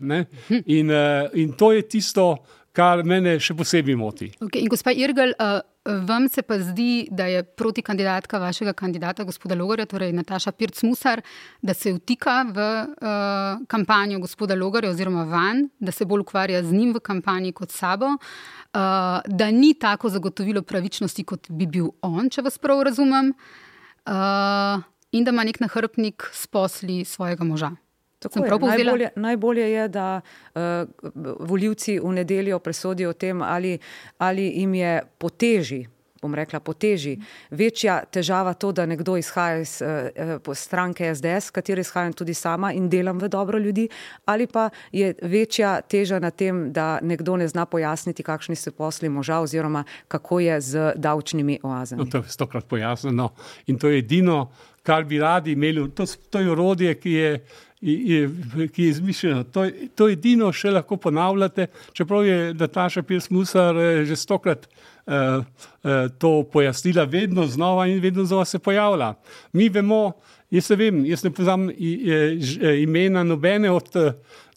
[0.64, 2.30] In, uh, in to je tisto,
[2.78, 4.28] kar mene še posebej moti.
[4.44, 9.24] Okay, in gospod Irgl, uh, vam se pa zdi, da je proti kandidatka vašega kandidata,
[9.24, 11.22] gospoda Logarja, torej Nataša Pirc-Musar,
[11.62, 16.72] da se vtika v uh, kampanjo gospoda Logarja oziroma van, da se bolj ukvarja z
[16.72, 18.20] njim v kampanji kot sabo, uh,
[19.26, 23.32] da ni tako zagotovilo pravičnosti, kot bi bil on, če vas prav razumem,
[24.06, 27.72] uh, in da ima nek nahrbnik s posli svojega moža.
[28.24, 30.20] Je, najbolje, najbolje je, da
[30.54, 30.60] uh,
[31.40, 33.78] voljivci v nedeljo presodijo o tem, ali,
[34.18, 35.86] ali jim je po teži,
[36.22, 37.18] bom rekla po teži,
[37.50, 42.88] večja težava to, da nekdo izhaja iz uh, stranke SDS, katero izhajam tudi sama in
[42.90, 43.88] delam v dobro ljudi,
[44.24, 49.08] ali pa je večja teža na tem, da nekdo ne zna pojasniti, kakšni so posli
[49.08, 52.02] moža oziroma kako je z davčnimi oazami.
[52.02, 53.30] No, to je stokrat pojasneno
[53.66, 54.48] in to je edino,
[54.82, 57.32] kar bi radi imeli, to, to je orodje, ki je,
[57.80, 59.44] ki je izmišljeno.
[59.54, 66.08] To, to edino še lahko ponavljate, čeprav je Nataša Pirsmusar eh, že stokrat uh, uh,
[66.18, 69.14] to pojasnila, vedno znova in vedno znova se pojavlja.
[69.52, 70.12] Mi vemo,
[70.50, 71.68] jaz se vem, jaz ne poznam
[72.82, 73.94] imena nobene od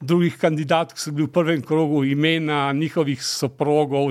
[0.02, 4.10] drugih kandidatov, ki so bili v prvem krogu, imena njihovih soprogov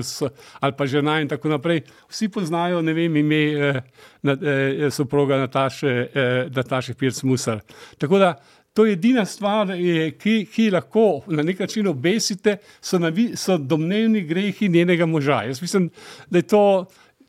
[0.59, 1.81] ali pa žena in tako naprej.
[2.09, 3.81] Vsi poznajo, ne vem, ime uh,
[4.23, 7.59] na, uh, soproga Nataše, uh, Nataše Pirsmusar.
[7.97, 8.35] Tako da
[8.73, 9.73] To je edina stvar,
[10.19, 15.41] ki, ki lahko na nek način obesite, so, navi, so domnevni grehi njenega moža.
[15.43, 15.89] Jaz mislim,
[16.29, 16.63] da je to,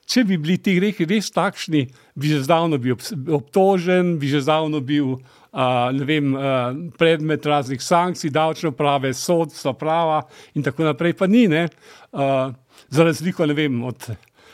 [0.06, 2.94] če bi bili ti grehi res takšni, bi že zdavno bil
[3.34, 10.20] obtožen, bi že zdavno bil uh, vem, uh, predmet raznih sankcij, davčne prave, sodstva, prava
[10.54, 11.48] in tako naprej, pa ni.
[11.48, 12.54] Uh,
[12.88, 14.12] za razliko vem, od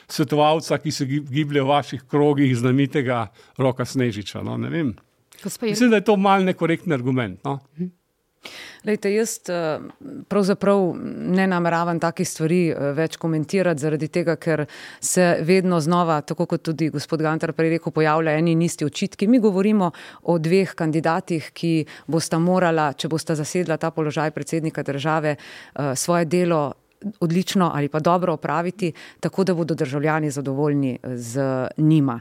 [0.09, 3.27] svetovalca, ki se giblje v vaših krogih, znamitega
[3.59, 4.41] roka Snežiča.
[4.43, 4.57] No,
[5.45, 7.45] Mislim, da je to mal nekorektni argument.
[7.45, 7.59] No?
[8.87, 9.81] Lejte, jaz eh,
[10.29, 10.95] pravzaprav
[11.35, 14.65] ne nameravam takih stvari eh, več komentirati, zaradi tega, ker
[15.01, 19.29] se vedno znova, tako kot tudi gospod Gantar prej rekel, pojavljajo eni in isti očitki.
[19.29, 19.91] Mi govorimo
[20.23, 21.73] o dveh kandidatih, ki
[22.07, 26.69] bosta morala, če bosta zasedla ta položaj predsednika države, eh, svoje delo
[27.23, 31.45] odlično ali pa dobro opraviti, tako da bodo državljani zadovoljni z
[31.77, 32.17] njima.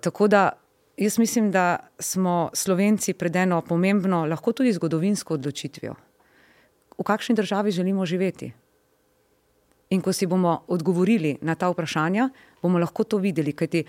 [0.00, 0.48] Tako da
[0.96, 5.94] jaz mislim, da smo Slovenci pred eno pomembno, lahko tudi zgodovinsko odločitvijo.
[6.98, 8.52] V kakšni državi želimo živeti?
[9.90, 12.30] In ko si bomo odgovorili na ta vprašanja,
[12.62, 13.52] bomo lahko to videli.
[13.52, 13.84] Kajti,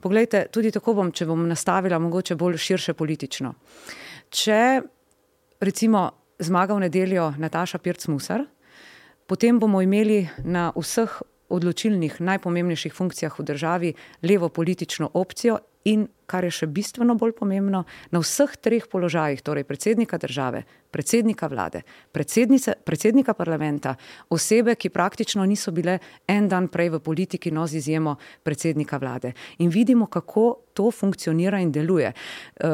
[0.00, 3.54] poglejte, tudi tako bom, če bom nastavila, mogoče bolj širše politično.
[4.30, 4.80] Če
[5.60, 8.46] recimo zmaga v nedeljo Nataša Pirc-Musar,
[9.26, 16.44] potem bomo imeli na vseh odločilnih, najpomembnejših funkcijah v državi levo politično opcijo in, kar
[16.44, 21.82] je še bistveno bolj pomembno, na vseh treh položajih, torej predsednika države, predsednika vlade,
[22.84, 23.96] predsednika parlamenta,
[24.30, 25.98] osebe, ki praktično niso bile
[26.30, 29.34] en dan prej v politiki, no z izjemo predsednika vlade.
[29.58, 32.12] In vidimo, kako to funkcionira in deluje.
[32.12, 32.68] Eh,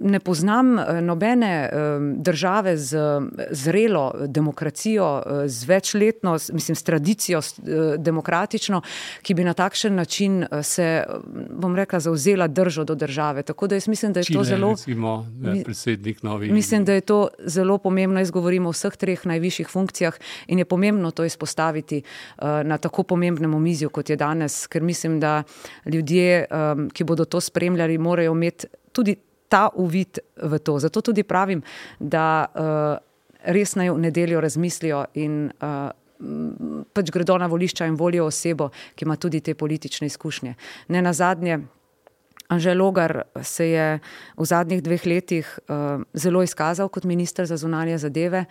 [0.00, 1.70] ne poznam eh, nobene eh,
[2.16, 2.98] države z
[3.50, 7.40] zrelo demokracijo, z večletno, mislim, s tradicijo
[7.98, 8.80] demokratično,
[9.22, 11.04] ki bi na takšen način se,
[11.50, 13.42] bom rekla, zauzela držo do države.
[13.42, 14.70] Tako da jaz mislim, da je Čile, to zelo.
[14.70, 15.26] Recimo,
[15.64, 16.52] predsednik novi.
[16.52, 20.14] Mislim, da je to zelo zelo pomembno, jaz govorim o vseh treh najvišjih funkcijah
[20.46, 25.20] in je pomembno to izpostaviti uh, na tako pomembnem omizju, kot je danes, ker mislim,
[25.20, 25.42] da
[25.84, 29.16] ljudje, um, ki bodo to spremljali, morajo imeti tudi
[29.48, 30.78] ta uvid v to.
[30.78, 31.62] Zato tudi pravim,
[31.98, 32.98] da uh,
[33.42, 35.90] res naj v nedeljo razmislijo in uh,
[36.92, 40.54] pač gredo na volišča in volijo osebo, ki ima tudi te politične izkušnje.
[40.88, 41.60] Ne na zadnje,
[42.48, 44.00] Anže Logar se je
[44.36, 48.44] v zadnjih dveh letih uh, zelo izkazal kot minister za zunanje zadeve.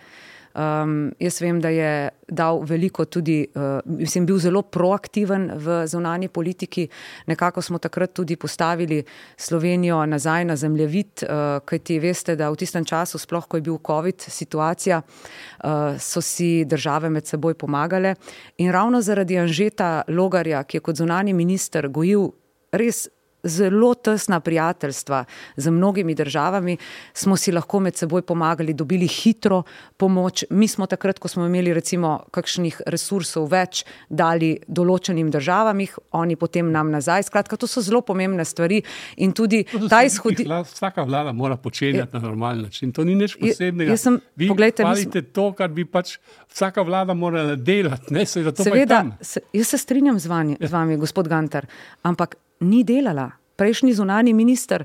[0.56, 6.28] Um, jaz vem, da je dal veliko tudi, uh, mislim, bil zelo proaktiven v zunanji
[6.28, 6.86] politiki.
[7.26, 9.02] Nekako smo takrat tudi postavili
[9.36, 13.76] Slovenijo nazaj na zemljevid, uh, kajti veste, da v tistem času, sploh ko je bil
[13.86, 18.14] COVID situacija, uh, so si države med seboj pomagale.
[18.56, 22.30] In ravno zaradi Anžeta Logarja, ki je kot zunani minister gojil
[22.72, 23.08] res
[23.46, 25.24] zelo tesna prijateljstva
[25.56, 26.76] z mnogimi državami,
[27.14, 29.62] smo si lahko med seboj pomagali, dobili hitro
[29.96, 30.44] pomoč.
[30.50, 36.36] Mi smo takrat, ko smo imeli recimo kakšnih resursov več, dali določenim državam, jih oni
[36.36, 37.26] potem nam nazaj.
[37.30, 38.82] Skratka, to so zelo pomembne stvari
[39.16, 40.46] in tudi ta izhodi.
[40.46, 42.92] Vsaka vlada mora početi na normalen način.
[42.92, 43.90] To ni nič posebnega.
[43.90, 45.32] Jaz sem, Vi poglejte, hvalite smo...
[45.32, 46.16] to, kar bi pač
[46.52, 48.14] vsaka vlada morala delati.
[48.14, 51.66] Ne, se Seveda, se, jaz se strinjam z vami, z vami gospod Gantar,
[52.02, 53.30] ampak ni delala.
[53.56, 54.84] Prejšnji zunani minister,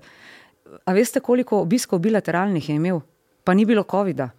[0.86, 3.02] a veste, koliko obiskov bilateralnih je imel,
[3.44, 4.30] pa ni bilo COVID-a.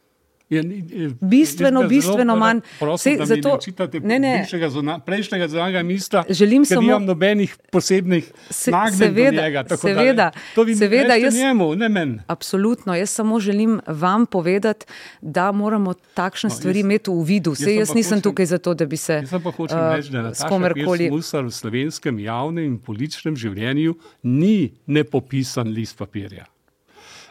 [0.53, 2.61] Je, je, bistveno, bistveno manj.
[2.79, 3.59] Prosim, Se, zato,
[4.03, 8.33] ne, ne, zuna, prejšnjega zunanjega ministra, želim samo imam nobenih posebnih
[8.67, 8.99] nagrad.
[8.99, 12.19] Seveda, njega, seveda, to vi seveda jaz, njemu, ne meni.
[12.27, 14.87] Absolutno, jaz samo želim vam povedati,
[15.21, 17.55] da moramo takšne no, stvari imeti v vidu.
[17.55, 21.11] Sej, jaz, jaz nisem hočem, tukaj zato, da bi se uh, s komerkoli.
[21.11, 26.45] Musar v slovenskem javnem in političnem življenju ni nepopisan list papirja.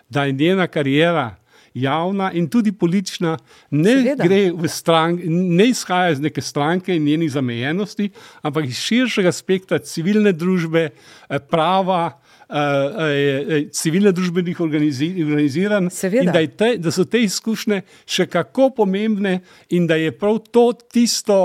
[0.10, 1.41] Da je njena karijera
[1.74, 3.38] javna in tudi politična,
[3.72, 8.10] ne, strank, ne izhaja iz neke stranke in njenih zamejenosti,
[8.42, 10.90] ampak iz širšega spektra civilne družbe,
[11.30, 12.18] eh, prava.
[12.52, 19.38] Uh, uh, civilne družbenih organiziranj, in da, te, da so te izkušnje še kako pomembne,
[19.72, 21.38] in da je prav to tisto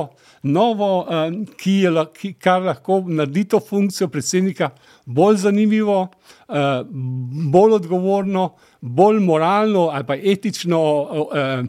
[0.43, 1.07] novo,
[1.63, 4.73] ki je, ki, kar lahko naredi to funkcijo predsednika
[5.07, 6.01] bolj zanimivo,
[6.49, 6.55] uh,
[7.53, 10.81] bolj odgovorno, bolj moralno ali pa etično
[11.35, 11.65] eh,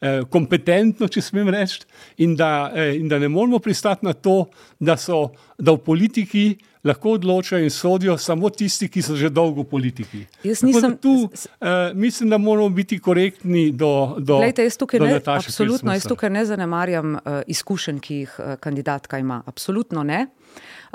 [0.00, 1.80] eh, kompetentno, če smem reči,
[2.18, 4.44] in, eh, in da ne moramo pristati na to,
[4.78, 6.44] da, so, da v politiki
[6.84, 10.22] lahko odločajo in sodijo samo tisti, ki so že dolgo v politiki.
[10.44, 11.28] Jaz nisem, tu,
[11.60, 14.38] eh, mislim, da moramo biti korektni do tega.
[14.38, 19.18] Glejte, jaz tukaj ne, absolutno, jaz tukaj ne zanemarjam uh, izkušenj, ki jih uh, kandidatka
[19.18, 19.42] ima.
[19.46, 20.26] Absolutno ne.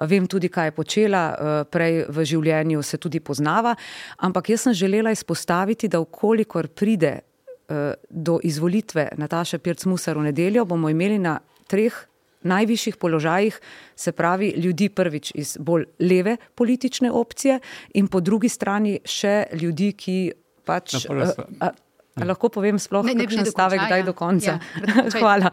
[0.02, 3.76] Vem tudi, kaj je počela uh, prej v življenju, se tudi poznava.
[4.18, 10.66] Ampak jaz sem želela izpostaviti, da ukolikor pride uh, do izvolitve Nataše Pirc-Musar v nedeljo,
[10.66, 11.96] bomo imeli na treh
[12.46, 13.60] najvišjih položajih,
[13.96, 17.60] se pravi, ljudi prvič iz bolj leve politične opcije
[17.94, 20.18] in po drugi strani še ljudi, ki
[20.66, 21.06] pač,
[21.60, 21.72] a,
[22.16, 24.06] a lahko povem sploh nekaj stavek, kdaj ja.
[24.08, 24.58] do konca?
[24.60, 25.52] Ja, Hvala.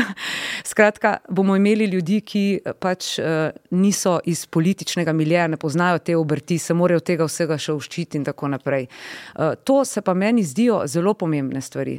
[0.70, 2.44] Skratka, bomo imeli ljudi, ki
[2.78, 7.74] pač uh, niso iz političnega milija, ne poznajo te obrti, se morajo tega vsega še
[7.74, 8.86] uščiti in tako naprej.
[9.34, 11.98] Uh, to se pa meni zdijo zelo pomembne stvari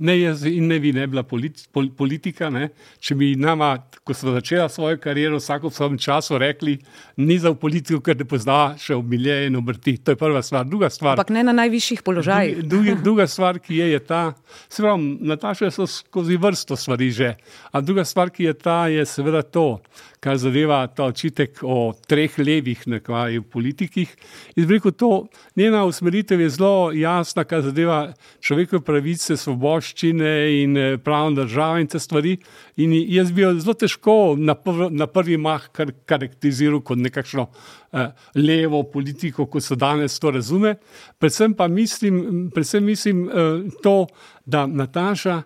[0.00, 2.48] ne jaz in ne vi, ne bila politi, pol, politika.
[2.50, 2.70] Ne.
[3.00, 6.78] Če bi nama, ko smo začeli svojo kariero, vsako v svojem času rekli,
[7.20, 9.96] ni za politiko, ker ne pozna še omilje in obrti.
[10.04, 10.66] To je prva stvar.
[10.68, 11.18] Druga stvar.
[11.18, 12.62] Ampak ne na najvišjih položajih.
[12.64, 14.22] Druga, druga stvar, ki je, je ta,
[14.68, 17.34] se pravi, Nataša so skozi vrsto stvari že.
[17.72, 19.80] A druga stvar, ki je ta, je seveda to
[20.20, 24.10] kar zadeva ta očitek o treh levih nekaj v politikih.
[24.56, 25.10] Izrekel to,
[25.56, 28.12] njena usmeritev je zelo jasna, kar zadeva
[28.44, 32.36] človekove pravice, svoboščine in eh, pravno državo in te stvari.
[32.84, 37.48] In jaz bi jo zelo težko na, prv, na prvi mah kar, karakteriziral kot nekakšno
[37.48, 40.76] eh, levo politiko, kot se danes to razume.
[41.18, 44.04] Predvsem pa mislim, predvsem mislim eh, to,
[44.44, 45.42] da Nataša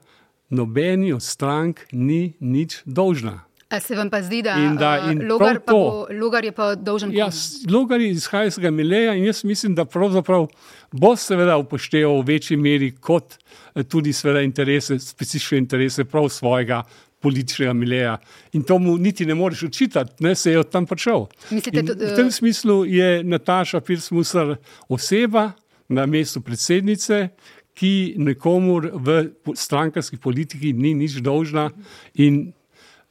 [0.51, 3.45] nobeni od strank ni nič dolžna.
[3.75, 6.75] A se vam pa zdi, da, in da in logar, pa bo, logar je pa
[6.79, 7.11] dolžen?
[7.15, 7.27] Ja,
[7.71, 10.47] logar izhaja iz tega mileja in jaz mislim, da pravzaprav
[10.93, 16.85] bo seveda upošteval v večji meri kot eh, tudi seveda interese, specifične interese prav svojega
[17.25, 18.15] političnega mileja.
[18.53, 21.27] In to mu niti ne moreš učitati, ne se je od tam prišel.
[21.51, 24.57] Mislite, v tem smislu je Nataša Pirsmusar
[24.89, 25.51] oseba
[25.89, 27.29] na mestu predsednice,
[27.75, 31.71] ki nekomu v strankarski politiki ni nič dolžna
[32.15, 32.53] in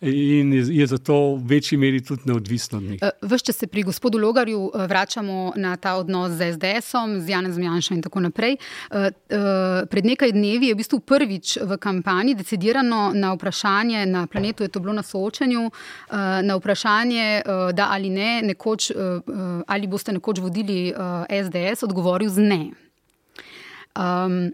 [0.03, 2.99] in je zato v večji meri tudi neodvisno od njih.
[3.01, 7.29] Eh, Vse, če se pri gospodu Logarju eh, vračamo na ta odnos z SDS-om, z
[7.29, 8.57] Janem Zmjanšom in tako naprej.
[8.91, 9.11] Eh,
[9.89, 14.69] pred nekaj dnevi je v bistvu prvič v kampanji decidirano na vprašanje, na planetu je
[14.69, 15.69] to bilo na soočanju,
[16.43, 17.41] na vprašanje,
[17.73, 18.91] da ali ne, nekoč,
[19.67, 20.93] ali boste nekoč vodili
[21.29, 22.61] SDS, odgovoril z ne.
[23.93, 24.51] Um,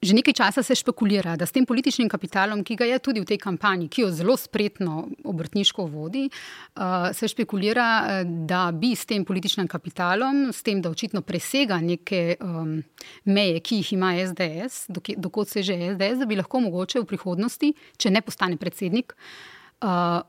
[0.00, 3.28] Že nekaj časa se špekulira, da s tem političnim kapitalom, ki ga je tudi v
[3.28, 9.04] tej kampanji, ki jo zelo spretno obrtniško vodi, uh, se špekulira, eh, da bi s
[9.04, 12.80] tem političnim kapitalom, s tem, da očitno presega neke um,
[13.28, 14.88] meje, ki jih ima SDS,
[15.20, 19.12] dokot se že SDS, da bi lahko mogoče v prihodnosti, če ne postane predsednik,
[19.84, 20.20] uh,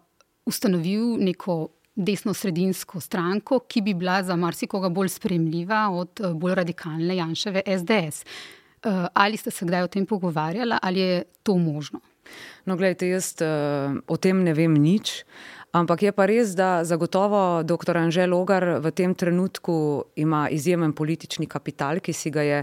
[0.46, 1.62] ustanovil neko.
[1.92, 8.24] Desno-sredinsko stranko, ki bi bila za marsikoga bolj sprejemljiva od bolj radikalne Janševe SDS.
[8.82, 12.00] Eh, ali ste se kdaj o tem pogovarjali, ali je to možno?
[12.66, 15.24] No, gledajte, jaz uh, o tem ne vem nič.
[15.72, 17.96] Ampak je pa res, da zagotovo dr.
[17.96, 22.58] Anžel Logar v tem trenutku ima izjemen politični kapital, ki si ga je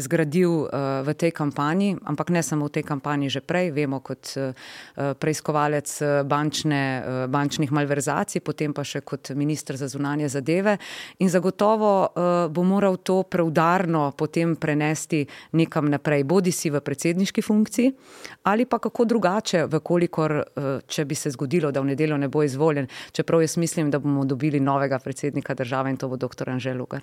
[0.00, 4.32] zgradil uh, v tej kampanji, ampak ne samo v tej kampanji, že prej, vemo kot
[4.40, 4.56] uh,
[4.96, 5.92] preiskovalec
[6.24, 10.78] bančne, uh, bančnih malverzacij, potem pa še kot ministr za zunanje zadeve.
[11.20, 12.16] In zagotovo
[12.48, 15.20] bo moral to preudarno potem prenesti
[15.52, 17.92] nekam naprej, bodi si v predsedniški funkciji
[18.48, 20.32] ali pa kako drugače, vkolikor,
[20.88, 22.88] če bi se zgodilo, da v nedeljo ne bo izvedel izvoljen.
[23.12, 26.50] Čeprav jaz mislim, da bomo dobili novega predsednika države in to bo dr.
[26.50, 27.02] Anžel Lugar.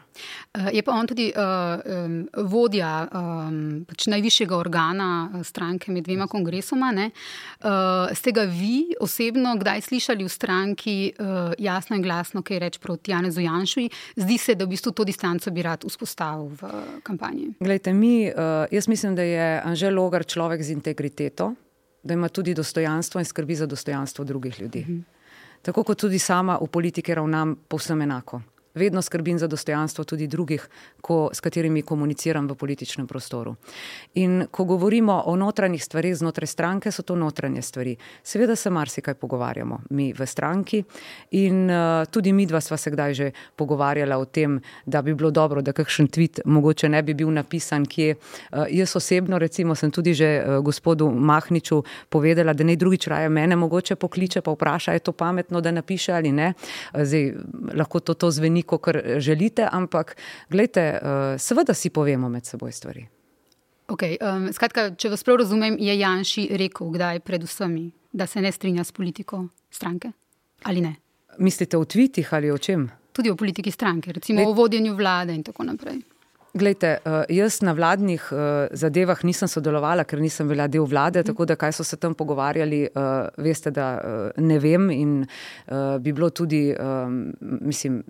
[0.53, 6.27] Eh, je pa on tudi uh, vodja um, pač najvišjega organa eh, stranke med dvema
[6.27, 6.91] kongresoma.
[6.91, 12.79] Uh, ste ga vi osebno kdaj slišali v stranki uh, jasno in glasno, kaj reč
[12.81, 13.87] proti Janezu Janšu?
[14.15, 16.71] Zdi se, da v bistvu to distanco bi rad vzpostavil v
[17.03, 17.51] kampanji.
[17.59, 21.53] Glejte, mi, uh, jaz mislim, da je Anžel Logar človek z integriteto.
[22.03, 24.81] Da ima tudi dostojanstvo in skrbi za dostojanstvo drugih ljudi.
[24.81, 25.20] Uh mhm.
[25.61, 28.41] Tako kot tudi sama v politiki ravnam povsem enako
[28.73, 30.69] vedno skrbim za dostojanstvo tudi drugih,
[31.01, 33.55] ko, s katerimi komuniciram v političnem prostoru.
[34.13, 37.95] In ko govorimo o notranjih stvarih znotraj stranke, so to notranje stvari.
[38.23, 40.83] Seveda se marsikaj pogovarjamo, mi v stranki
[41.31, 45.31] in uh, tudi mi dva sva se kdaj že pogovarjala o tem, da bi bilo
[45.31, 48.15] dobro, da kakšen tweet mogoče ne bi bil napisan, kje.
[48.51, 53.29] Uh, jaz osebno recimo sem tudi že uh, gospodu Mahniču povedala, da naj drugič raje
[53.29, 56.53] mene mogoče pokliče pa vpraša, je to pametno, da napiše ali ne.
[56.93, 57.33] Uh, zdaj,
[57.73, 60.15] lahko to, to zveni ni, kot želite, ampak
[60.49, 63.07] gledajte, uh, seveda si povemo med seboj stvari.
[63.91, 68.41] Okay, um, skratka, če vas prav razumem, je Janši rekel, kdaj pred vsemi, da se
[68.41, 70.11] ne strinja s politiko stranke
[70.63, 70.95] ali ne?
[71.39, 72.85] Mislite o tvitih ali o čem?
[73.11, 74.47] Tudi o politiki stranke, recimo Lej...
[74.47, 75.99] o vodenju vlade in tako naprej.
[76.53, 81.27] Glejte, eh, jaz na vladnih eh, zadevah nisem sodelovala, ker nisem bila del vlade, mhm.
[81.31, 82.81] tako da kaj so se tam pogovarjali,
[83.37, 85.13] veste, da ne vem in
[85.99, 86.75] bi bilo tudi,
[87.41, 88.03] mislim,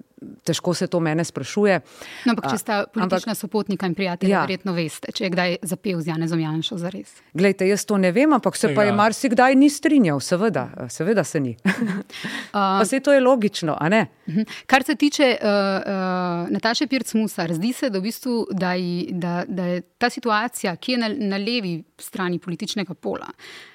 [0.44, 1.80] težko se to mene sprašuje.
[2.26, 4.42] No, ampak, če sta politična ampak, sopotnika in prijatelja, ja.
[4.46, 7.14] verjetno veste, če je kdaj zapel z Janezom Janšo za res.
[7.34, 8.78] Glejte, jaz to ne vem, ampak se Ega.
[8.78, 11.56] pa je marsikdaj ni strinjal, seveda, seveda se ni.
[12.54, 14.06] pa se to je logično, a ne?
[14.30, 14.48] Mhm.
[14.70, 18.76] Kar se tiče uh, uh, Nataše Pirc-Musar, zdi se, da, v bistvu, da,
[19.10, 23.30] da, da je ta situacija, ki je na, na levi strani političnega pola,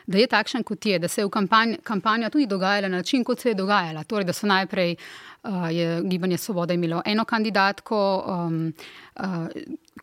[0.07, 3.41] da je takšen, kot je, da se je kampanj, kampanja tudi dogajala na način, kot
[3.41, 4.05] se je dogajala.
[4.05, 8.73] Torej, da so najprej uh, je Gibanje Svoboda imelo eno kandidatko, um,
[9.17, 9.49] uh,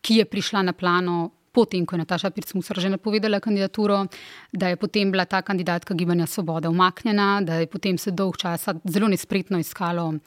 [0.02, 1.30] ki je prišla na plano.
[1.54, 4.06] Potem, ko je Nataša Pircmusar že napovedala kandidaturo,
[4.52, 8.74] da je potem bila ta kandidatka Gibanja Svoboda umaknjena, da je potem se dolg časa
[8.84, 10.18] zelo nespretno iskalo uh,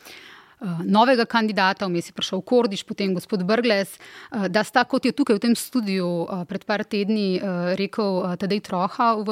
[0.86, 5.38] novega kandidata, vmes je prišel Kordiš, potem gospod Brgles, uh, da sta, kot je tukaj
[5.38, 7.40] v tem studiu uh, pred par tedni
[7.78, 9.30] rekel Tadej Troha v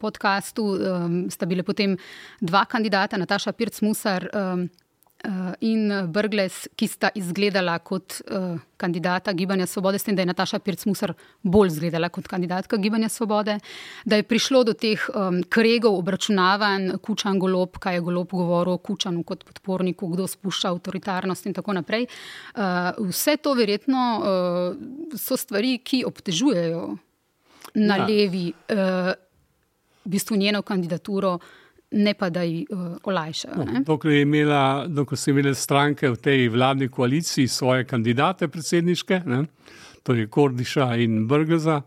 [0.00, 0.64] podkastu,
[1.32, 1.96] sta bile potem
[2.40, 4.28] dva kandidata, Nataša Pircmusar.
[5.24, 10.30] Eh, in Brgles, ki sta izgledala kot uh, kandidata Gibanja Svobode, s tem, da je
[10.30, 11.10] Nataša Pirc-Musar
[11.42, 13.56] bolj izgledala kot kandidatka Gibanja Svobode,
[14.06, 18.78] da je prišlo do teh um, kregov, obračunavanj, kučan golob, kaj je golob govoril o
[18.78, 22.06] kučanu kot podporniku, kdo spušča avtoritarnost in tako naprej.
[22.54, 26.92] Uh, vse to verjetno uh, so stvari, ki obtežujejo
[27.74, 28.06] na ja.
[28.06, 29.16] levi uh,
[30.06, 31.40] v bistvu njeno kandidaturo
[31.90, 33.64] ne pa da jih uh, olajšajo.
[33.64, 39.44] No, dokler, imela, dokler so imele stranke v tej vladni koaliciji svoje kandidate predsedniške, ne,
[40.04, 41.80] torej Kordiša in Brgeza,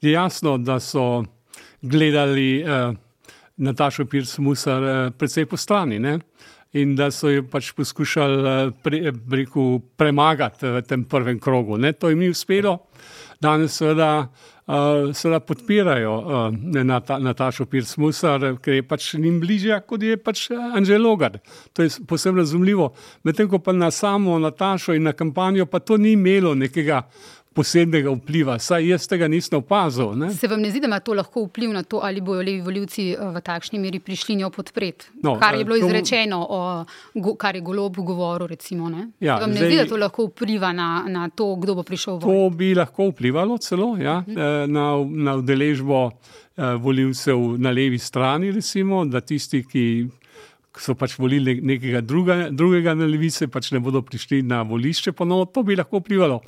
[0.00, 1.24] je jasno, da so
[1.82, 2.94] gledali uh,
[3.56, 5.98] Natašo Pirs-Musar uh, predvsej po strani.
[5.98, 6.18] Ne.
[6.72, 9.12] In da so jo pač poskušali pre,
[9.96, 11.76] premagati v tem prvem krogu.
[11.76, 11.92] Ne?
[11.92, 12.78] To jim ni uspelo.
[13.40, 14.30] Danes, seveda,
[14.66, 21.02] uh, seveda podpirajo uh, Natašo Pirsmusar, ker je pač njim bližja, kot je pač Anžel
[21.02, 21.38] Logar.
[21.72, 22.92] To je posebno razumljivo.
[23.22, 27.02] Medtem ko pa na samo Natašo in na kampanjo, pa to ni imelo nekega
[27.54, 30.14] posebnega vpliva, saj jaz tega nisem opazil.
[30.18, 30.30] Ne?
[30.34, 33.08] Se vam ne zdi, da ima to lahko vpliv na to, ali bojo levi voljivci
[33.12, 35.10] eh, v takšni meri prišli njo podpreti?
[35.22, 35.86] No, kar je bilo to...
[35.86, 38.46] izrečeno, o, kar je golob govoril.
[38.52, 38.90] Recimo,
[39.20, 39.70] ja, Se vam ne zdaj...
[39.70, 42.48] zdi, da to lahko vpliva na, na to, kdo bo prišel v voljo?
[42.48, 44.38] To bi lahko vplivalo celo ja, uh mhm.
[44.38, 44.66] eh, -huh.
[44.66, 44.86] na,
[45.24, 46.10] na udeležbo.
[46.56, 50.06] Eh, Voljivcev na levi strani, recimo, da tisti, ki
[50.80, 55.48] so pač volili nekega druga, drugega na levice, pač ne bodo prišli na volišče ponovno,
[55.52, 56.40] to bi lahko vplivalo.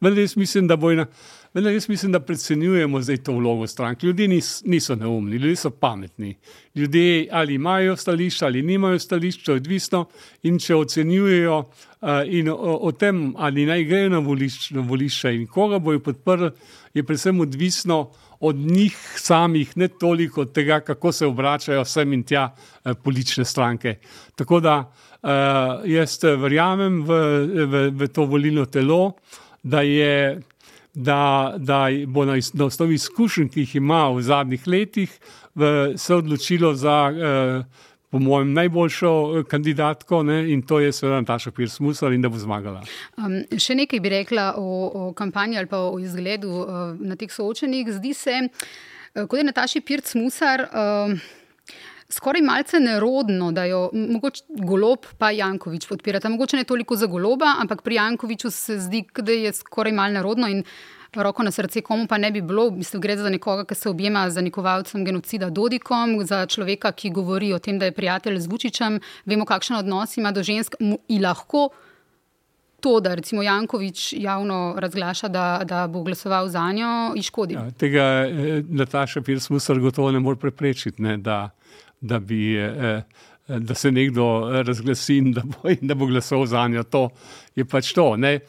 [0.00, 1.06] Vendar jaz mislim, da bojna.
[1.54, 4.02] Vendar jaz mislim, da predcenjujemo zdaj to vlogo strank.
[4.02, 6.36] Ljudje nis, niso neumni, ljudje so pametni.
[6.74, 8.98] Ljudje ali imajo stališče ali nimajo
[9.48, 10.04] je odvisno.
[10.42, 15.34] In če ocenjujejo uh, in o, o tem, ali naj grejo na volišče, na volišče
[15.34, 16.50] in koga bojo podprli,
[16.94, 22.22] je predvsem odvisno od njih samih, ne toliko od tega, kako se obračajo sem in
[22.22, 23.96] tja uh, politične stranke.
[24.34, 27.18] Tako da uh, jaz verjamem v,
[27.66, 29.12] v, v to volilno telo,
[29.62, 30.40] da je
[30.94, 35.18] da, da bo na, na osnovi izkušenj, ki jih ima v zadnjih letih,
[35.54, 41.20] v, se odločilo za, eh, po mojem, najboljšo eh, kandidatko ne, in to je seveda
[41.20, 42.82] Nataša Pirs-Musar in da bo zmagala.
[43.16, 47.30] Um, še nekaj bi rekla o, o kampanji ali pa o izgledu uh, na teh
[47.32, 47.92] soočenih.
[47.98, 50.66] Zdi se, uh, kot je Nataša Pirs-Musar.
[50.70, 51.38] Uh,
[52.10, 56.28] Skoraj malce nerodno, da jo mogoče Golob pa Jankovič podpirata.
[56.28, 60.48] Mogoče ne toliko za Goloba, ampak pri Jankoviču se zdi, da je skoraj malce nerodno
[60.48, 60.64] in
[61.14, 62.70] roko na srce, komu pa ne bi bilo.
[62.70, 67.52] Mislim, gre za nekoga, ki se objema z zanikovalcem genocida Dodikom, za človeka, ki govori
[67.52, 71.68] o tem, da je prijatelj z Vučičem, vemo, kakšen odnos ima do žensk in lahko.
[72.80, 77.54] To, da recimo Jankovič javno razglaša, da, da bo glasoval za njo, iškodi.
[77.54, 81.02] Ja, tega eh, Nataša Pirsmusar gotovo ne more preprečiti.
[81.02, 81.50] Ne, da
[82.00, 83.02] da, bi, eh,
[83.48, 86.82] eh, da se nekdo razglasi in da bo, in da bo glasoval za njo.
[86.82, 87.08] To
[87.54, 88.16] je pač to.
[88.16, 88.40] Ne?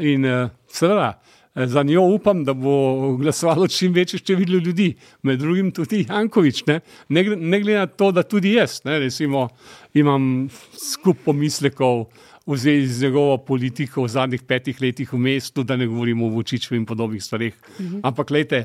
[0.00, 0.26] In
[0.68, 1.20] seveda.
[1.66, 6.66] Za njo upam, da bo glasovalo čim večje število ljudi, med drugim tudi Jankovič.
[6.66, 9.48] Ne, ne, ne glede na to, da tudi jaz ne, recimo,
[9.94, 10.48] imam
[10.78, 12.06] skup pomislekov,
[12.48, 16.30] v zvezi z njegovo politiko v zadnjih petih letih v mestu, da ne govorimo o
[16.32, 17.54] Vučiću in podobnih stvareh.
[17.54, 18.00] Uh mhm.
[18.02, 18.64] Ampak, gledajte,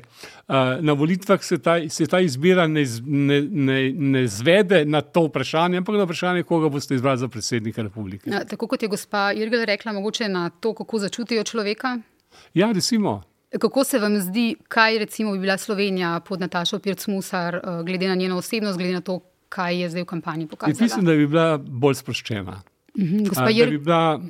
[0.80, 5.78] na volitvah se ta, se ta izbira ne, ne, ne, ne zvede na to vprašanje,
[5.78, 8.30] ampak na vprašanje, koga boste izbrali za predsednika republike.
[8.30, 12.00] Ja, tako kot je gospa Irgl rekla, mogoče na to, kako začutijo človeka.
[12.54, 13.22] Ja, recimo.
[13.60, 18.38] Kako se vam zdi, kaj recimo bi bila Slovenija pod Natašo Pirc-Musar, glede na njeno
[18.38, 19.20] osebnost, glede na to,
[19.50, 20.84] kaj je zdaj v kampanji pokazala?
[20.84, 22.62] Mislim, da bi bila bolj sproščena.
[23.00, 23.66] Mhm, gospa Jr.
[23.66, 24.22] Da bi bila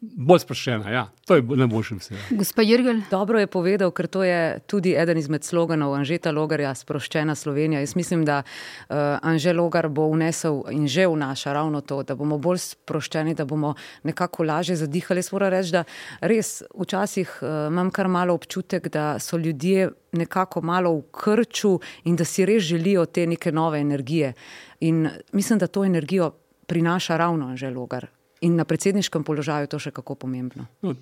[0.00, 0.90] bolj sproščena.
[0.90, 1.04] Ja.
[1.26, 2.18] To je najboljši vse.
[2.36, 3.00] Gospa Jrgel.
[3.10, 7.80] Dobro je povedal, ker to je tudi eden izmed sloganov Anžeta Logarja, sproščena Slovenija.
[7.80, 12.38] Jaz mislim, da uh, Anže Logar bo vnesel in že vnaša ravno to, da bomo
[12.38, 13.74] bolj sproščeni, da bomo
[14.04, 15.24] nekako lažje zadihali.
[15.24, 15.84] Jaz moram reči, da
[16.20, 22.16] res včasih uh, imam kar malo občutek, da so ljudje nekako malo v krču in
[22.16, 24.34] da si res želijo te neke nove energije.
[24.80, 26.32] In mislim, da to energijo
[26.66, 28.15] prinaša ravno Anže Logar.
[28.46, 30.68] In na predsedniškem položaju je to še kako pomembno.
[30.86, 30.94] No,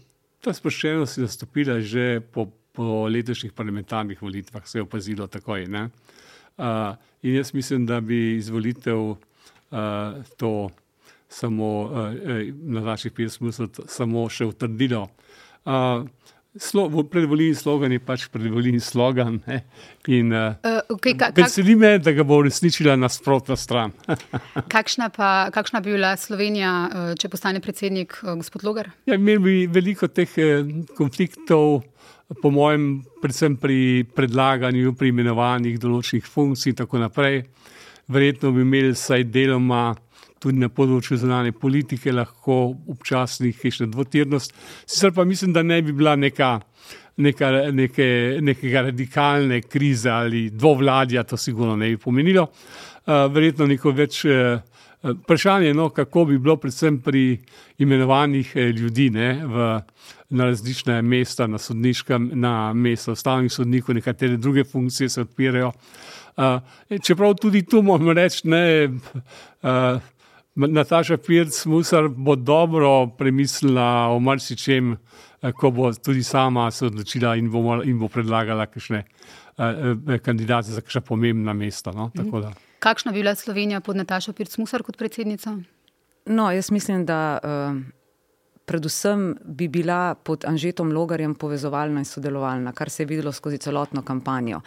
[0.44, 5.68] ta sproščenost je nastopila že po, po letošnjih parlamentarnih volitvah, se je opazilo takoj.
[5.68, 9.18] Uh, in jaz mislim, da bi izvolitev uh,
[10.40, 10.70] to
[11.28, 12.14] samo uh,
[12.76, 13.54] na naših pismih
[13.90, 15.08] samo še utrdilo.
[15.64, 16.06] Uh,
[16.58, 19.40] Slo, predvoljni slogan je pač predvoljni slogan.
[19.46, 19.64] Ne?
[20.06, 20.54] In, uh,
[20.92, 23.90] okay, ka, veseli me, da ga bo uresničila nasprotna stran.
[24.74, 26.74] kakšna, pa, kakšna bi bila Slovenija,
[27.18, 28.92] če postane predsednik gospod Logar?
[29.10, 30.30] Ja, imeli bi veliko teh
[30.94, 31.82] konfliktov,
[32.42, 37.42] po mojem, predvsem pri predlaganju, pri imenovanjih določenih funkcij in tako naprej.
[38.14, 39.94] Verjetno bi imeli vsaj deloma
[40.44, 44.54] tudi na področju zunanje politike lahko občasnih hišna dvotirnost.
[44.84, 46.58] Sicer pa mislim, da ne bi bila neka,
[47.24, 48.08] neka, neke,
[48.44, 52.48] nekega radikalne krize ali dvovladja, to sigurno ne bi pomenilo.
[53.04, 54.60] Uh, verjetno neko več uh,
[55.04, 57.24] vprašanje, no, kako bi bilo predvsem pri
[57.84, 59.68] imenovanjih uh, ljudi ne, v,
[60.34, 65.72] na različne mesta, na sodniškem, na mesta ustavnih sodnikov, nekatere druge funkcije se odpirajo.
[66.34, 66.58] Uh,
[67.04, 70.00] čeprav tudi tu moramo reči, da uh,
[70.54, 74.96] Nataša Pirc Musar bo dobro premislila o marsičem,
[75.42, 79.02] eh, ko bo tudi sama se odločila in bo, in bo predlagala kakšne
[79.58, 81.92] uh, kandidate za kakšna pomembna mesta.
[81.92, 82.10] No?
[82.14, 82.54] Mhm.
[82.78, 85.58] Kakšna bi bila Slovenija pod Natašo Pirc Musar kot predsednica?
[86.26, 87.76] No, jaz mislim, da uh,
[88.64, 94.02] predvsem bi bila pod Anžetom Logarjem povezovalna in sodelovalna, kar se je videlo skozi celotno
[94.02, 94.60] kampanjo.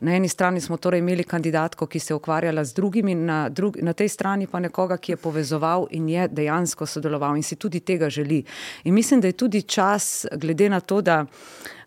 [0.00, 3.76] Na eni strani smo torej imeli kandidatko, ki se je ukvarjala z drugimi, na, drug,
[3.82, 7.80] na tej strani pa nekoga, ki je povezoval in je dejansko sodeloval in si tudi
[7.80, 8.44] tega želi.
[8.84, 11.24] In mislim, da je tudi čas, glede na to, da,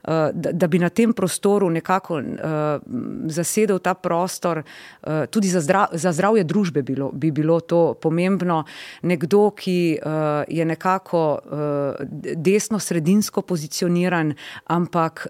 [0.03, 2.23] eh, da, da bi na tem prostoru nekako uh,
[3.25, 8.63] zasedel ta prostor, uh, tudi za, zdrav, za zdravje družbe bilo, bi bilo to pomembno.
[9.01, 10.11] Nekdo, ki uh,
[10.47, 14.35] je nekako uh, desno-sredinsko pozicioniran,
[14.67, 15.27] ampak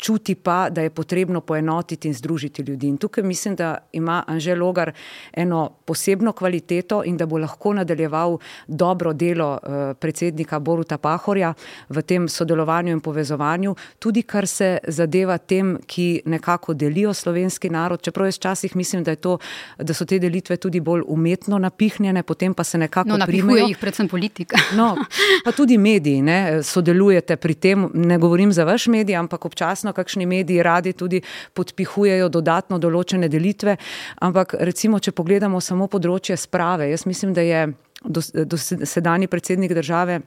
[0.00, 2.88] čuti pa, da je potrebno poenotiti in združiti ljudi.
[2.88, 4.92] In tukaj mislim, da ima Anžel Logar
[5.32, 11.54] eno posebno kvaliteto in da bo lahko nadaljeval dobro delo uh, predsednika Boruta Pahorja
[11.88, 18.02] v tem sodelovanju in povezovanju, tudi kar se zadeva tem, ki nekako delijo slovenski narod.
[18.02, 19.38] Čeprav jaz včasih mislim, da, to,
[19.78, 23.66] da so te delitve tudi bolj umetno napihnjene, potem pa se nekako no, primajo.
[23.66, 24.56] jih predvsem politika.
[24.80, 24.96] no,
[25.44, 29.92] pa tudi mediji ne, sodelujete pri tem, ne govorim za vaš medij, ampak občasno verjetno
[29.92, 31.20] kakšni mediji radi tudi
[31.54, 33.76] podpihujejo dodatno določene delitve.
[34.20, 37.72] Ampak recimo, če pogledamo samo področje sprave, jaz mislim, da je
[38.02, 40.20] dosedajni do predsednik države.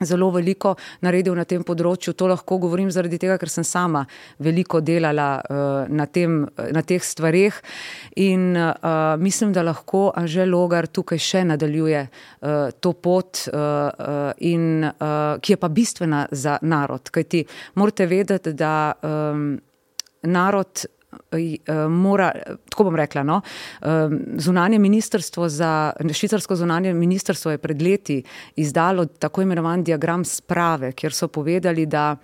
[0.00, 0.74] Zelo veliko
[1.04, 2.14] naredil na tem področju.
[2.18, 4.04] To lahko govorim zaradi tega, ker sem sama
[4.42, 6.42] veliko delala uh, na, tem,
[6.74, 7.60] na teh stvarih.
[8.24, 14.88] In uh, mislim, da lahko Anžel Logar tukaj še nadaljuje uh, to pot, uh, in,
[14.88, 17.12] uh, ki je pa bistvena za narod.
[17.12, 17.44] Kaj ti
[17.78, 19.54] morate vedeti, da um,
[20.22, 20.88] narod.
[21.88, 22.30] Mora,
[22.70, 23.40] tako bom rekla, no,
[24.36, 28.22] zunanje ministrstvo za, švicarsko zunanje ministrstvo je pred leti
[28.56, 32.16] izdalo tako imenovan diagram sprave, kjer so povedali, da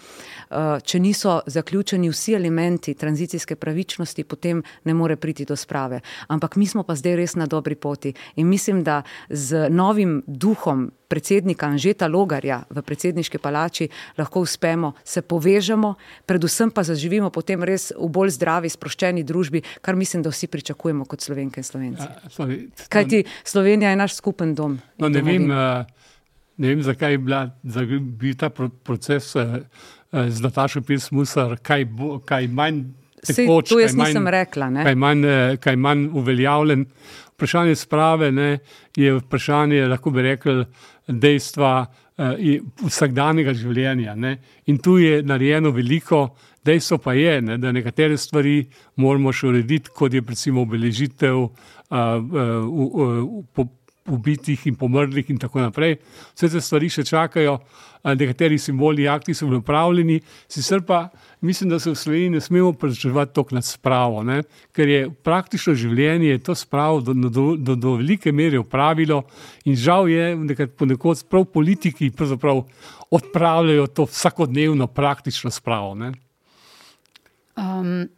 [0.50, 6.00] Eh, če niso zaključeni vsi elementi tranzicijske pravičnosti, potem ne more priti do sprave.
[6.28, 10.90] Ampak mi smo pa zdaj res na dobri poti in mislim, da z novim duhom
[11.08, 13.88] predsednika Anžeta Logarja v predsedniški palači
[14.18, 15.94] lahko uspemo, se povežemo,
[16.26, 21.08] predvsem pa zaživimo potem res v bolj zdravi, sproščeni družbi, kar mislim, da vsi pričakujemo
[21.08, 22.04] kot slovenke in slovenci.
[22.04, 22.48] Ja,
[22.88, 24.78] Kaj ti Slovenija je naš skupen dom?
[24.98, 25.86] No, ne, vem, uh,
[26.56, 29.34] ne vem, zakaj je bil ta proces.
[29.34, 29.62] Uh,
[30.12, 31.84] z Natašo Pilsmusar, kaj,
[32.24, 32.84] kaj manj
[33.26, 35.24] tekoč, kaj manj, rekla, kaj, manj,
[35.60, 36.86] kaj manj uveljavljen.
[37.38, 38.58] Vprašanje sprave ne,
[38.96, 40.64] je vprašanje, lahko bi rekel,
[41.08, 41.72] dejstva
[42.18, 44.14] eh, vsakdanjega življenja.
[44.14, 44.36] Ne.
[44.66, 46.28] In tu je narejeno veliko,
[46.64, 48.60] dejstvo pa je, ne, da nekatere stvari
[49.00, 51.50] moramo še urediti, kot je recimo obeležitev uh,
[51.90, 52.28] uh,
[52.68, 53.18] uh,
[53.56, 53.68] uh,
[54.08, 55.98] ubitih in pomrlih in tako naprej.
[56.34, 57.58] Vse te stvari še čakajo,
[58.04, 61.08] nekateri simbolni akti so bili upravljeni, sicer pa
[61.40, 64.42] mislim, da se v Sloveniji ne smemo preživeti tok nad spravo, ne?
[64.72, 69.22] ker je praktično življenje to spravo do, do, do, do velike mere upravilo
[69.64, 70.36] in žal je
[70.78, 72.10] ponekod prav politiki
[73.10, 75.96] odpravljajo to vsakodnevno praktično spravo.
[77.58, 78.08] Um,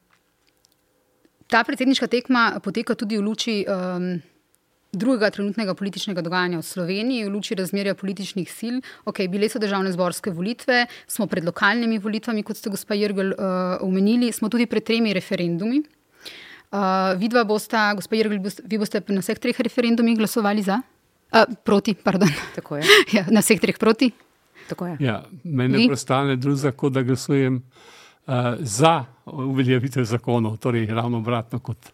[1.47, 3.65] ta predsedniška tekma poteka tudi v luči.
[3.69, 4.21] Um,
[4.93, 8.81] drugega trenutnega političnega dogajanja v Sloveniji, v luči razmerja političnih sil.
[9.07, 13.79] Ok, bile so državne zborske volitve, smo pred lokalnimi volitvami, kot ste gospa Jrgel uh,
[13.87, 15.83] omenili, smo tudi pred tremi referendumi.
[16.71, 20.81] Uh, vidva bosta, gospa Jrgel, vi boste na vseh treh referendumih glasovali za?
[21.31, 22.31] Uh, proti, pardon.
[22.59, 22.99] Tako je.
[23.17, 24.11] ja, na vseh treh proti?
[24.71, 24.97] Tako je.
[25.07, 31.93] Ja, meni prostane druga, kot da glasujem uh, za uveljavitev zakonov, torej ravno obratno kot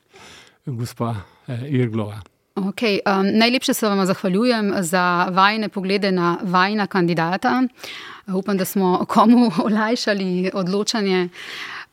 [0.65, 2.36] gospa uh, Jrglova.
[2.57, 7.63] Okay, um, najlepše se vam zahvaljujem za vajne poglede na vajna kandidata.
[8.27, 11.29] Upam, da smo komu olajšali odločanje.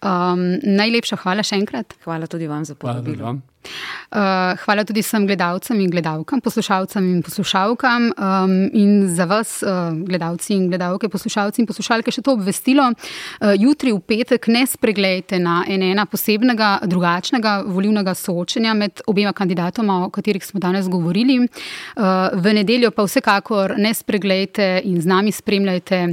[0.04, 1.94] Um, najlepša hvala še enkrat.
[2.04, 3.38] Hvala tudi vam za povabilo.
[3.64, 9.94] Uh, hvala tudi vsem gledalcem in gledalkam, poslušalcem in poslušalkam um, in za vas, uh,
[10.08, 12.90] gledalci in gledalke, poslušalci in poslušalke, še to obvestilo.
[12.92, 20.04] Uh, jutri v petek ne spregledajte na enega posebnega, drugačnega volivnega soočenja med obema kandidatoma,
[20.06, 21.40] o katerih smo danes govorili.
[21.40, 26.04] Uh, v nedeljo pa vsekakor ne spregledajte in z nami spremljajte.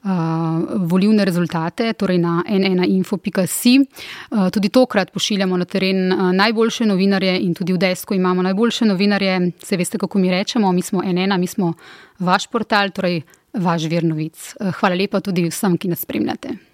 [0.00, 3.20] Uh, volivne rezultate, torej na nnainfo.com.
[4.30, 8.88] Uh, tudi tokrat pošiljamo na teren uh, najboljše novinarje in tudi v Desku imamo najboljše
[8.90, 9.52] novinarje.
[9.64, 11.72] Se veste, kako mi rečemo, mi smo NN, mi smo
[12.18, 13.22] vaš portal, torej
[13.54, 14.54] vaš vir novic.
[14.80, 16.69] Hvala lepa tudi vsem, ki nas spremljate.